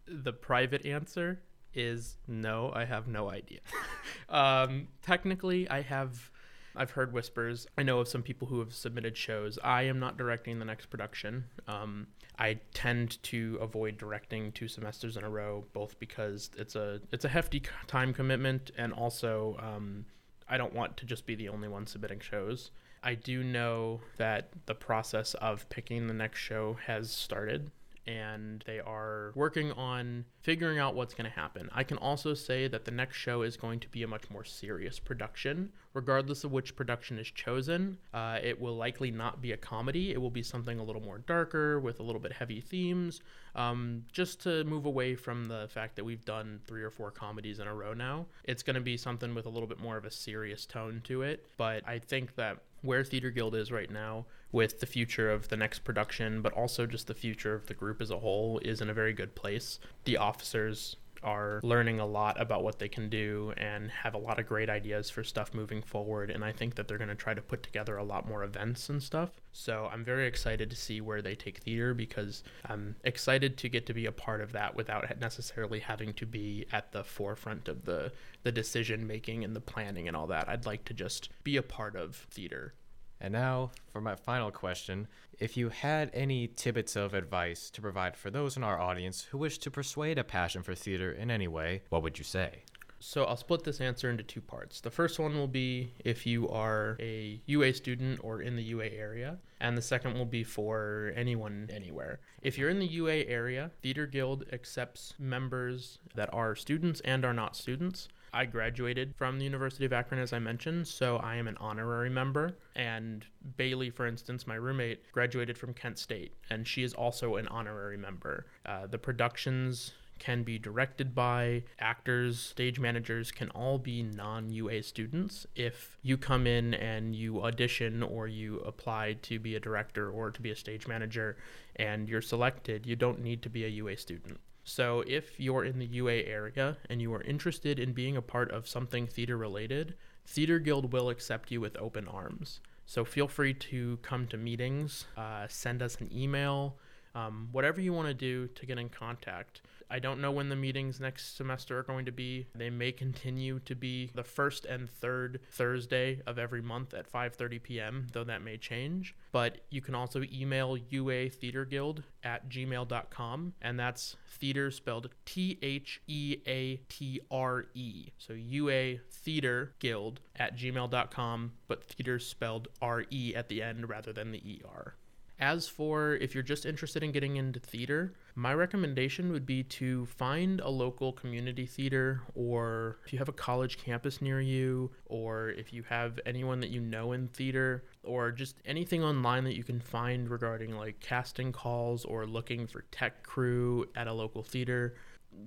The 0.07 0.33
private 0.33 0.83
answer 0.83 1.41
is 1.75 2.17
no. 2.27 2.71
I 2.73 2.85
have 2.85 3.07
no 3.07 3.29
idea. 3.29 3.59
um, 4.29 4.87
technically, 5.03 5.69
I 5.69 5.81
have. 5.81 6.31
I've 6.75 6.91
heard 6.91 7.13
whispers. 7.13 7.67
I 7.77 7.83
know 7.83 7.99
of 7.99 8.07
some 8.07 8.23
people 8.23 8.47
who 8.47 8.59
have 8.59 8.73
submitted 8.73 9.17
shows. 9.17 9.59
I 9.63 9.83
am 9.83 9.99
not 9.99 10.17
directing 10.17 10.59
the 10.59 10.65
next 10.65 10.87
production. 10.87 11.45
Um, 11.67 12.07
I 12.37 12.59
tend 12.73 13.21
to 13.23 13.57
avoid 13.61 13.97
directing 13.97 14.51
two 14.51 14.67
semesters 14.67 15.17
in 15.17 15.23
a 15.23 15.29
row, 15.29 15.65
both 15.73 15.99
because 15.99 16.49
it's 16.57 16.75
a 16.75 17.01
it's 17.11 17.25
a 17.25 17.29
hefty 17.29 17.63
time 17.87 18.13
commitment, 18.13 18.71
and 18.77 18.93
also 18.93 19.57
um, 19.61 20.05
I 20.47 20.57
don't 20.57 20.73
want 20.73 20.97
to 20.97 21.05
just 21.05 21.25
be 21.25 21.35
the 21.35 21.49
only 21.49 21.67
one 21.67 21.85
submitting 21.85 22.19
shows. 22.19 22.71
I 23.03 23.15
do 23.15 23.43
know 23.43 24.01
that 24.17 24.49
the 24.65 24.75
process 24.75 25.33
of 25.35 25.67
picking 25.69 26.07
the 26.07 26.13
next 26.13 26.39
show 26.39 26.77
has 26.85 27.11
started 27.11 27.71
and 28.09 28.63
they 28.65 28.79
are 28.79 29.31
working 29.35 29.71
on 29.73 30.25
figuring 30.41 30.79
out 30.79 30.95
what's 30.95 31.13
going 31.13 31.29
to 31.29 31.35
happen. 31.35 31.69
I 31.71 31.83
can 31.83 31.97
also 31.97 32.33
say 32.33 32.67
that 32.67 32.83
the 32.83 32.91
next 32.91 33.17
show 33.17 33.43
is 33.43 33.55
going 33.55 33.79
to 33.81 33.87
be 33.89 34.01
a 34.01 34.07
much 34.07 34.31
more 34.31 34.43
serious 34.43 34.97
production, 34.97 35.71
regardless 35.93 36.43
of 36.43 36.51
which 36.51 36.75
production 36.75 37.19
is 37.19 37.29
chosen. 37.29 37.99
Uh, 38.11 38.39
it 38.41 38.59
will 38.59 38.75
likely 38.75 39.11
not 39.11 39.41
be 39.41 39.51
a 39.51 39.57
comedy, 39.57 40.11
it 40.11 40.19
will 40.19 40.31
be 40.31 40.41
something 40.41 40.79
a 40.79 40.83
little 40.83 41.03
more 41.03 41.19
darker 41.19 41.79
with 41.79 41.99
a 41.99 42.03
little 42.03 42.21
bit 42.21 42.33
heavy 42.33 42.61
themes, 42.61 43.21
um, 43.55 44.03
just 44.11 44.41
to 44.41 44.63
move 44.63 44.87
away 44.87 45.15
from 45.15 45.47
the 45.47 45.67
fact 45.69 45.95
that 45.95 46.03
we've 46.03 46.25
done 46.25 46.59
three 46.65 46.81
or 46.81 46.89
four 46.89 47.11
comedies 47.11 47.59
in 47.59 47.67
a 47.67 47.75
row 47.75 47.93
now. 47.93 48.25
It's 48.43 48.63
going 48.63 48.75
to 48.75 48.81
be 48.81 48.97
something 48.97 49.35
with 49.35 49.45
a 49.45 49.49
little 49.49 49.67
bit 49.67 49.79
more 49.79 49.97
of 49.97 50.05
a 50.05 50.11
serious 50.11 50.65
tone 50.65 51.01
to 51.03 51.21
it, 51.21 51.45
but 51.57 51.87
I 51.87 51.99
think 51.99 52.35
that 52.35 52.57
where 52.81 53.03
Theater 53.03 53.29
Guild 53.29 53.55
is 53.55 53.71
right 53.71 53.91
now 53.91 54.25
with 54.51 54.79
the 54.79 54.85
future 54.85 55.29
of 55.29 55.49
the 55.49 55.57
next 55.57 55.79
production, 55.79 56.41
but 56.41 56.53
also 56.53 56.85
just 56.85 57.07
the 57.07 57.13
future 57.13 57.53
of 57.53 57.67
the 57.67 57.73
group 57.73 58.01
as 58.01 58.09
a 58.09 58.19
whole, 58.19 58.59
is 58.59 58.81
in 58.81 58.89
a 58.89 58.93
very 58.93 59.13
good 59.13 59.35
place. 59.35 59.79
The 60.05 60.17
officers 60.17 60.95
are 61.23 61.59
learning 61.63 61.99
a 61.99 62.05
lot 62.05 62.39
about 62.39 62.63
what 62.63 62.79
they 62.79 62.87
can 62.87 63.09
do 63.09 63.53
and 63.57 63.91
have 63.91 64.13
a 64.13 64.17
lot 64.17 64.39
of 64.39 64.47
great 64.47 64.69
ideas 64.69 65.09
for 65.09 65.23
stuff 65.23 65.53
moving 65.53 65.81
forward. 65.81 66.29
And 66.29 66.43
I 66.43 66.51
think 66.51 66.75
that 66.75 66.87
they're 66.87 66.97
going 66.97 67.09
to 67.09 67.15
try 67.15 67.33
to 67.33 67.41
put 67.41 67.63
together 67.63 67.97
a 67.97 68.03
lot 68.03 68.27
more 68.27 68.43
events 68.43 68.89
and 68.89 69.01
stuff. 69.01 69.29
So 69.51 69.89
I'm 69.91 70.03
very 70.03 70.27
excited 70.27 70.69
to 70.69 70.75
see 70.75 71.01
where 71.01 71.21
they 71.21 71.35
take 71.35 71.59
theater 71.59 71.93
because 71.93 72.43
I'm 72.65 72.95
excited 73.03 73.57
to 73.57 73.69
get 73.69 73.85
to 73.87 73.93
be 73.93 74.05
a 74.05 74.11
part 74.11 74.41
of 74.41 74.51
that 74.53 74.75
without 74.75 75.19
necessarily 75.19 75.79
having 75.79 76.13
to 76.13 76.25
be 76.25 76.65
at 76.71 76.91
the 76.91 77.03
forefront 77.03 77.67
of 77.67 77.85
the, 77.85 78.11
the 78.43 78.51
decision 78.51 79.07
making 79.07 79.43
and 79.43 79.55
the 79.55 79.61
planning 79.61 80.07
and 80.07 80.15
all 80.15 80.27
that. 80.27 80.47
I'd 80.47 80.65
like 80.65 80.85
to 80.85 80.93
just 80.93 81.29
be 81.43 81.57
a 81.57 81.63
part 81.63 81.95
of 81.95 82.27
theater 82.31 82.73
and 83.21 83.33
now, 83.33 83.71
for 83.91 84.01
my 84.01 84.15
final 84.15 84.51
question 84.51 85.07
if 85.39 85.55
you 85.55 85.69
had 85.69 86.11
any 86.13 86.47
tidbits 86.47 86.97
of 86.97 87.13
advice 87.13 87.69
to 87.69 87.81
provide 87.81 88.17
for 88.17 88.29
those 88.29 88.57
in 88.57 88.63
our 88.63 88.77
audience 88.77 89.23
who 89.31 89.37
wish 89.37 89.57
to 89.59 89.71
persuade 89.71 90.17
a 90.17 90.23
passion 90.23 90.61
for 90.61 90.75
theater 90.75 91.11
in 91.11 91.31
any 91.31 91.47
way, 91.47 91.81
what 91.89 92.03
would 92.03 92.17
you 92.17 92.25
say? 92.25 92.63
So 92.99 93.23
I'll 93.23 93.37
split 93.37 93.63
this 93.63 93.79
answer 93.79 94.09
into 94.09 94.23
two 94.23 94.41
parts. 94.41 94.81
The 94.81 94.91
first 94.91 95.19
one 95.19 95.37
will 95.37 95.47
be 95.47 95.93
if 96.03 96.25
you 96.25 96.49
are 96.49 96.97
a 96.99 97.39
UA 97.45 97.73
student 97.75 98.19
or 98.21 98.41
in 98.41 98.57
the 98.57 98.63
UA 98.63 98.87
area, 98.87 99.37
and 99.61 99.77
the 99.77 99.81
second 99.81 100.15
will 100.15 100.25
be 100.25 100.43
for 100.43 101.13
anyone 101.15 101.69
anywhere. 101.71 102.19
If 102.41 102.57
you're 102.57 102.69
in 102.69 102.79
the 102.79 102.87
UA 102.87 103.25
area, 103.27 103.71
Theater 103.81 104.05
Guild 104.05 104.43
accepts 104.51 105.13
members 105.17 105.99
that 106.15 106.33
are 106.33 106.55
students 106.55 106.99
and 107.05 107.23
are 107.23 107.33
not 107.33 107.55
students. 107.55 108.09
I 108.33 108.45
graduated 108.45 109.15
from 109.15 109.37
the 109.37 109.45
University 109.45 109.85
of 109.85 109.93
Akron, 109.93 110.21
as 110.21 110.33
I 110.33 110.39
mentioned, 110.39 110.87
so 110.87 111.17
I 111.17 111.35
am 111.35 111.47
an 111.47 111.57
honorary 111.59 112.09
member. 112.09 112.57
And 112.75 113.25
Bailey, 113.57 113.89
for 113.89 114.05
instance, 114.07 114.47
my 114.47 114.55
roommate, 114.55 115.11
graduated 115.11 115.57
from 115.57 115.73
Kent 115.73 115.97
State, 115.97 116.33
and 116.49 116.67
she 116.67 116.83
is 116.83 116.93
also 116.93 117.35
an 117.35 117.47
honorary 117.47 117.97
member. 117.97 118.45
Uh, 118.65 118.87
the 118.87 118.97
productions 118.97 119.93
can 120.19 120.43
be 120.43 120.59
directed 120.59 121.15
by 121.15 121.63
actors, 121.79 122.39
stage 122.39 122.79
managers 122.79 123.31
can 123.31 123.49
all 123.51 123.79
be 123.79 124.03
non 124.03 124.49
UA 124.49 124.83
students. 124.83 125.47
If 125.55 125.97
you 126.03 126.17
come 126.17 126.45
in 126.45 126.73
and 126.73 127.15
you 127.15 127.41
audition 127.41 128.03
or 128.03 128.27
you 128.27 128.59
apply 128.59 129.13
to 129.23 129.39
be 129.39 129.55
a 129.55 129.59
director 129.59 130.11
or 130.11 130.29
to 130.29 130.41
be 130.41 130.51
a 130.51 130.55
stage 130.55 130.87
manager 130.87 131.37
and 131.77 132.07
you're 132.07 132.21
selected, 132.21 132.85
you 132.85 132.95
don't 132.95 133.21
need 133.21 133.41
to 133.43 133.49
be 133.49 133.63
a 133.65 133.69
UA 133.69 133.97
student. 133.97 134.39
So 134.69 135.03
if 135.07 135.39
you're 135.39 135.65
in 135.65 135.79
the 135.79 135.87
UA 135.87 136.25
area 136.27 136.77
and 136.91 137.01
you 137.01 137.11
are 137.15 137.23
interested 137.23 137.79
in 137.79 137.93
being 137.93 138.15
a 138.15 138.21
part 138.21 138.51
of 138.51 138.67
something 138.67 139.07
theater 139.07 139.35
related, 139.35 139.95
Theater 140.27 140.59
Guild 140.59 140.93
will 140.93 141.09
accept 141.09 141.49
you 141.49 141.59
with 141.59 141.75
open 141.77 142.07
arms. 142.07 142.59
So 142.85 143.03
feel 143.03 143.27
free 143.27 143.55
to 143.55 143.97
come 144.03 144.27
to 144.27 144.37
meetings, 144.37 145.05
uh, 145.17 145.47
send 145.49 145.81
us 145.81 145.95
an 145.95 146.11
email, 146.15 146.77
um, 147.15 147.49
whatever 147.51 147.81
you 147.81 147.93
want 147.93 148.09
to 148.09 148.13
do 148.13 148.45
to 148.45 148.65
get 148.67 148.77
in 148.77 148.89
contact. 148.89 149.61
I 149.89 149.99
don't 149.99 150.21
know 150.21 150.31
when 150.31 150.49
the 150.49 150.55
meetings 150.55 150.99
next 150.99 151.35
semester 151.35 151.79
are 151.79 151.83
going 151.83 152.05
to 152.05 152.11
be. 152.11 152.47
They 152.53 152.69
may 152.69 152.91
continue 152.91 153.59
to 153.61 153.75
be 153.75 154.11
the 154.13 154.23
first 154.23 154.65
and 154.65 154.89
third 154.89 155.39
Thursday 155.51 156.21
of 156.27 156.37
every 156.37 156.61
month 156.61 156.93
at 156.93 157.11
5:30 157.11 157.63
p.m., 157.63 158.07
though 158.11 158.23
that 158.23 158.43
may 158.43 158.57
change. 158.57 159.15
But 159.31 159.57
you 159.69 159.81
can 159.81 159.95
also 159.95 160.23
email 160.31 160.77
UA 160.77 161.29
Theater 161.29 161.65
Guild 161.65 162.03
at 162.23 162.49
gmail.com, 162.49 163.53
and 163.61 163.79
that's 163.79 164.15
theater 164.27 164.69
spelled 164.71 165.09
T 165.25 165.57
H 165.61 166.01
E 166.07 166.37
A 166.45 166.77
T 166.87 167.21
R 167.31 167.65
E. 167.73 168.09
So 168.17 168.33
UA 168.33 168.97
Theater 169.11 169.73
Guild 169.79 170.19
at 170.35 170.55
gmail.com, 170.55 171.53
but 171.67 171.83
theater 171.83 172.19
spelled 172.19 172.67
R 172.81 173.05
E 173.09 173.33
at 173.35 173.49
the 173.49 173.63
end 173.63 173.89
rather 173.89 174.13
than 174.13 174.31
the 174.31 174.61
ER. 174.63 174.95
As 175.39 175.69
for 175.69 176.15
if 176.15 176.33
you're 176.33 176.43
just 176.43 176.65
interested 176.65 177.01
in 177.01 177.13
getting 177.13 177.37
into 177.37 177.61
theater, 177.61 178.13
my 178.35 178.53
recommendation 178.53 179.31
would 179.31 179.45
be 179.45 179.63
to 179.63 180.05
find 180.05 180.59
a 180.59 180.69
local 180.69 181.13
community 181.13 181.65
theater, 181.65 182.23
or 182.35 182.99
if 183.05 183.13
you 183.13 183.19
have 183.19 183.29
a 183.29 183.33
college 183.33 183.77
campus 183.77 184.21
near 184.21 184.41
you, 184.41 184.91
or 185.05 185.51
if 185.51 185.71
you 185.71 185.83
have 185.83 186.19
anyone 186.25 186.59
that 186.59 186.71
you 186.71 186.81
know 186.81 187.13
in 187.13 187.29
theater, 187.29 187.85
or 188.03 188.33
just 188.33 188.57
anything 188.65 189.01
online 189.01 189.45
that 189.45 189.55
you 189.55 189.63
can 189.63 189.79
find 189.79 190.29
regarding 190.29 190.75
like 190.75 190.99
casting 190.99 191.53
calls 191.53 192.03
or 192.03 192.25
looking 192.25 192.67
for 192.67 192.81
tech 192.91 193.23
crew 193.23 193.85
at 193.95 194.07
a 194.07 194.13
local 194.13 194.43
theater 194.43 194.95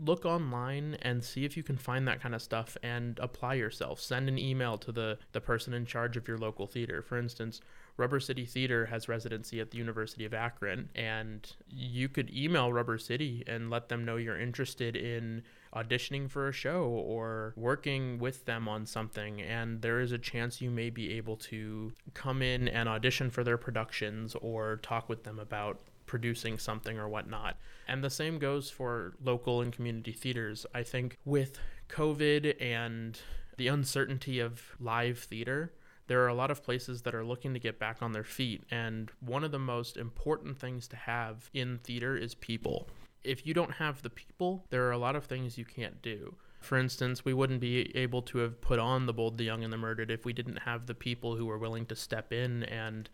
look 0.05 0.25
online 0.25 0.97
and 1.03 1.23
see 1.23 1.45
if 1.45 1.57
you 1.57 1.63
can 1.63 1.77
find 1.77 2.07
that 2.09 2.21
kind 2.21 2.35
of 2.35 2.43
stuff 2.43 2.77
and 2.83 3.19
apply 3.19 3.55
yourself. 3.55 4.01
Send 4.01 4.29
an 4.29 4.39
email 4.39 4.79
to 4.79 4.93
the 4.93 5.19
the 5.33 5.41
person 5.41 5.75
in 5.75 5.87
charge 5.87 6.17
of 6.17 6.29
your 6.29 6.39
local 6.39 6.67
theater. 6.67 7.03
For 7.03 7.19
instance, 7.19 7.61
Rubber 7.97 8.21
City 8.21 8.47
Theater 8.47 8.87
has 8.87 9.09
residency 9.09 9.61
at 9.61 9.71
the 9.71 9.79
University 9.79 10.25
of 10.25 10.33
Akron, 10.33 10.89
and 10.95 11.51
you 11.69 12.09
could 12.09 12.35
email 12.35 12.73
Rubber 12.73 12.99
City 12.99 13.45
and 13.47 13.71
let 13.71 13.89
them 13.89 14.05
know 14.05 14.17
you're 14.17 14.41
interested 14.41 14.97
in 14.97 15.43
auditioning 15.75 16.31
for 16.31 16.49
a 16.49 16.53
show 16.53 16.85
or 16.85 17.55
working 17.57 18.19
with 18.19 18.45
them 18.45 18.69
on 18.69 18.85
something 18.85 19.41
and 19.41 19.81
there 19.81 20.01
is 20.01 20.13
a 20.13 20.19
chance 20.19 20.61
you 20.61 20.71
may 20.71 20.91
be 20.91 21.15
able 21.15 21.35
to 21.35 21.91
come 22.13 22.43
in 22.43 22.69
and 22.69 22.91
audition 22.91 23.31
for 23.31 23.43
their 23.43 23.57
productions 23.57 24.37
or 24.43 24.77
talk 24.83 25.09
with 25.09 25.25
them 25.25 25.39
about 25.39 25.81
producing 26.13 26.59
something 26.59 26.99
or 26.99 27.09
whatnot. 27.09 27.57
And 27.89 28.05
the 28.05 28.11
same 28.11 28.39
goes 28.39 28.69
for 28.69 29.15
local 29.25 29.63
and 29.63 29.73
community 29.73 30.13
theaters. 30.13 30.67
I 30.75 30.83
think 30.83 31.17
with 31.25 31.59
COVID 31.89 32.61
and 32.61 33.19
the 33.57 33.69
uncertainty 33.69 34.39
of 34.39 34.77
live 34.79 35.21
theater, 35.21 35.73
there 36.09 36.21
are 36.23 36.29
a 36.29 36.35
lot 36.35 36.51
of 36.51 36.63
places 36.63 37.01
that 37.03 37.15
are 37.15 37.25
looking 37.25 37.55
to 37.55 37.59
get 37.59 37.79
back 37.79 38.03
on 38.03 38.13
their 38.13 38.25
feet. 38.25 38.65
And 38.71 39.11
one 39.21 39.43
of 39.43 39.53
the 39.53 39.59
most 39.59 39.97
important 39.97 40.59
things 40.59 40.87
to 40.89 40.97
have 40.97 41.49
in 41.55 41.79
theater 41.79 42.15
is 42.15 42.35
people. 42.35 42.91
If 43.25 43.47
you 43.47 43.55
don't 43.55 43.73
have 43.73 44.03
the 44.03 44.11
people, 44.11 44.67
there 44.69 44.87
are 44.87 44.93
a 44.93 44.99
lot 44.99 45.17
of 45.17 45.25
things 45.25 45.57
you 45.57 45.65
can't 45.65 46.03
do. 46.03 46.35
For 46.61 46.77
instance, 46.77 47.25
we 47.25 47.33
wouldn't 47.33 47.61
be 47.61 47.91
able 47.97 48.21
to 48.23 48.39
have 48.39 48.61
put 48.61 48.79
on 48.79 49.07
The 49.07 49.15
Bold, 49.15 49.39
the 49.39 49.45
Young, 49.45 49.65
and 49.65 49.73
the 49.73 49.79
Murdered 49.79 50.11
if 50.11 50.27
we 50.27 50.35
didn't 50.35 50.59
have 50.59 50.85
the 50.85 50.95
people 50.95 51.37
who 51.37 51.47
were 51.47 51.59
willing 51.59 51.87
to 51.87 51.97
step 51.97 52.35
in 52.35 52.65
and 52.65 53.09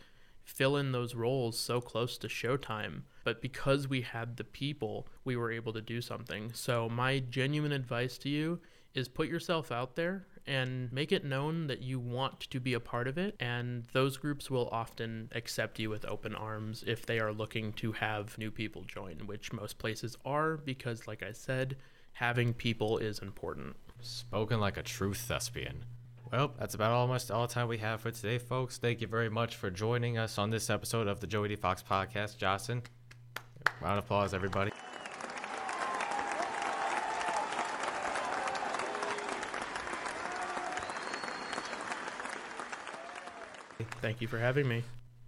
fill 0.48 0.76
in 0.76 0.92
those 0.92 1.14
roles 1.14 1.58
so 1.58 1.80
close 1.80 2.16
to 2.18 2.26
showtime. 2.26 3.02
But 3.22 3.42
because 3.42 3.86
we 3.86 4.00
had 4.00 4.36
the 4.36 4.44
people, 4.44 5.06
we 5.24 5.36
were 5.36 5.52
able 5.52 5.72
to 5.74 5.82
do 5.82 6.00
something. 6.00 6.52
So, 6.54 6.88
my 6.88 7.18
genuine 7.18 7.72
advice 7.72 8.16
to 8.18 8.28
you 8.28 8.60
is 8.94 9.08
put 9.08 9.28
yourself 9.28 9.70
out 9.70 9.94
there 9.94 10.26
and 10.46 10.90
make 10.90 11.12
it 11.12 11.24
known 11.24 11.66
that 11.66 11.82
you 11.82 12.00
want 12.00 12.40
to 12.40 12.58
be 12.58 12.72
a 12.72 12.80
part 12.80 13.06
of 13.06 13.18
it. 13.18 13.36
And 13.38 13.84
those 13.92 14.16
groups 14.16 14.50
will 14.50 14.68
often 14.72 15.28
accept 15.34 15.78
you 15.78 15.90
with 15.90 16.06
open 16.06 16.34
arms 16.34 16.82
if 16.86 17.04
they 17.04 17.20
are 17.20 17.32
looking 17.32 17.74
to 17.74 17.92
have 17.92 18.38
new 18.38 18.50
people 18.50 18.82
join, 18.84 19.26
which 19.26 19.52
most 19.52 19.78
places 19.78 20.16
are, 20.24 20.56
because, 20.56 21.06
like 21.06 21.22
I 21.22 21.32
said, 21.32 21.76
having 22.12 22.54
people 22.54 22.96
is 22.96 23.18
important. 23.18 23.76
Spoken 24.00 24.58
like 24.58 24.78
a 24.78 24.82
true 24.82 25.12
thespian. 25.12 25.84
Well, 26.30 26.52
that's 26.58 26.74
about 26.74 26.92
almost 26.92 27.30
all 27.30 27.46
the 27.46 27.54
time 27.54 27.68
we 27.68 27.78
have 27.78 28.02
for 28.02 28.10
today, 28.10 28.36
folks. 28.36 28.76
Thank 28.76 29.00
you 29.00 29.06
very 29.06 29.30
much 29.30 29.56
for 29.56 29.70
joining 29.70 30.18
us 30.18 30.36
on 30.36 30.50
this 30.50 30.68
episode 30.68 31.08
of 31.08 31.20
the 31.20 31.26
Joey 31.26 31.48
D. 31.48 31.56
Fox 31.56 31.82
podcast. 31.82 32.36
Jacen, 32.36 32.82
round 33.80 33.98
of 33.98 34.04
applause, 34.04 34.34
everybody. 34.34 34.70
Thank 44.02 44.20
you 44.20 44.28
for 44.28 44.38
having 44.38 44.68
me. 44.68 44.82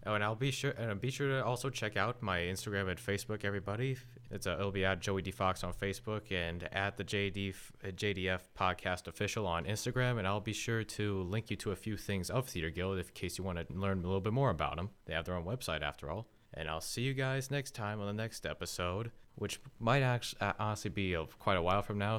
Oh, 0.06 0.14
and 0.14 0.24
I'll 0.24 0.34
be 0.34 0.50
sure 0.50 0.70
and 0.72 0.98
be 1.00 1.10
sure 1.10 1.28
to 1.28 1.44
also 1.44 1.68
check 1.68 1.96
out 1.96 2.22
my 2.22 2.38
Instagram 2.38 2.88
and 2.88 2.98
Facebook. 2.98 3.44
Everybody, 3.44 3.98
it's 4.30 4.46
a, 4.46 4.54
it'll 4.54 4.70
be 4.70 4.84
at 4.84 5.00
Joey 5.00 5.20
D 5.20 5.30
Fox 5.30 5.62
on 5.62 5.74
Facebook 5.74 6.32
and 6.32 6.68
at 6.72 6.96
the 6.96 7.04
JD 7.04 7.54
JDF 7.84 8.34
uh, 8.34 8.38
Podcast 8.58 9.08
Official 9.08 9.46
on 9.46 9.64
Instagram. 9.64 10.18
And 10.18 10.26
I'll 10.26 10.40
be 10.40 10.54
sure 10.54 10.84
to 10.84 11.22
link 11.24 11.50
you 11.50 11.56
to 11.56 11.72
a 11.72 11.76
few 11.76 11.96
things 11.96 12.30
of 12.30 12.48
Theater 12.48 12.70
Guild 12.70 12.98
in 12.98 13.04
case 13.12 13.36
you 13.36 13.44
want 13.44 13.58
to 13.58 13.66
learn 13.74 13.98
a 13.98 14.02
little 14.06 14.20
bit 14.20 14.32
more 14.32 14.50
about 14.50 14.76
them. 14.76 14.90
They 15.04 15.12
have 15.12 15.26
their 15.26 15.34
own 15.34 15.44
website 15.44 15.82
after 15.82 16.10
all. 16.10 16.28
And 16.54 16.68
I'll 16.68 16.80
see 16.80 17.02
you 17.02 17.14
guys 17.14 17.50
next 17.50 17.74
time 17.74 18.00
on 18.00 18.06
the 18.06 18.12
next 18.12 18.44
episode, 18.44 19.12
which 19.36 19.60
might 19.78 20.02
actually 20.02 20.40
honestly 20.58 20.90
be 20.90 21.14
of 21.14 21.38
quite 21.38 21.56
a 21.56 21.62
while 21.62 21.82
from 21.82 21.98
now, 21.98 22.18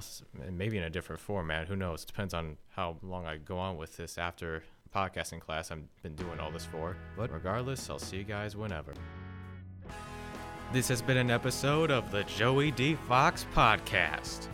maybe 0.49 0.77
in 0.77 0.83
a 0.83 0.89
different 0.89 1.19
format. 1.19 1.67
Who 1.67 1.75
knows? 1.75 2.05
Depends 2.05 2.33
on 2.33 2.57
how 2.69 2.97
long 3.01 3.25
I 3.25 3.37
go 3.37 3.57
on 3.57 3.75
with 3.75 3.97
this 3.97 4.17
after 4.17 4.63
podcasting 4.95 5.39
class 5.39 5.71
I've 5.71 5.83
been 6.03 6.15
doing 6.15 6.39
all 6.39 6.51
this 6.51 6.65
for. 6.65 6.95
But 7.17 7.31
regardless, 7.31 7.89
I'll 7.89 7.99
see 7.99 8.17
you 8.17 8.23
guys 8.23 8.55
whenever. 8.55 8.93
This 10.73 10.87
has 10.87 11.01
been 11.01 11.17
an 11.17 11.31
episode 11.31 11.91
of 11.91 12.11
the 12.11 12.23
Joey 12.23 12.71
D. 12.71 12.95
Fox 13.07 13.45
Podcast. 13.53 14.47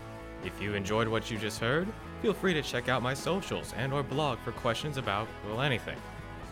If 0.43 0.61
you 0.61 0.73
enjoyed 0.73 1.07
what 1.07 1.29
you 1.29 1.37
just 1.37 1.59
heard, 1.59 1.87
feel 2.21 2.33
free 2.33 2.53
to 2.53 2.61
check 2.61 2.89
out 2.89 3.03
my 3.03 3.13
socials 3.13 3.73
and 3.77 3.93
or 3.93 4.03
blog 4.03 4.39
for 4.39 4.51
questions 4.53 4.97
about, 4.97 5.27
well, 5.47 5.61
anything. 5.61 5.97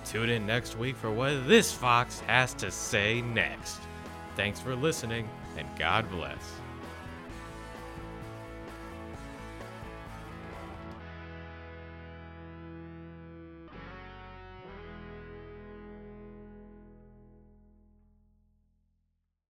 Tune 0.03 0.29
in 0.29 0.45
next 0.45 0.77
week 0.77 0.95
for 0.95 1.09
what 1.09 1.47
this 1.47 1.71
fox 1.71 2.19
has 2.21 2.53
to 2.55 2.69
say 2.69 3.21
next. 3.21 3.79
Thanks 4.35 4.59
for 4.59 4.75
listening, 4.75 5.27
and 5.57 5.67
God 5.79 6.09
bless. 6.11 6.64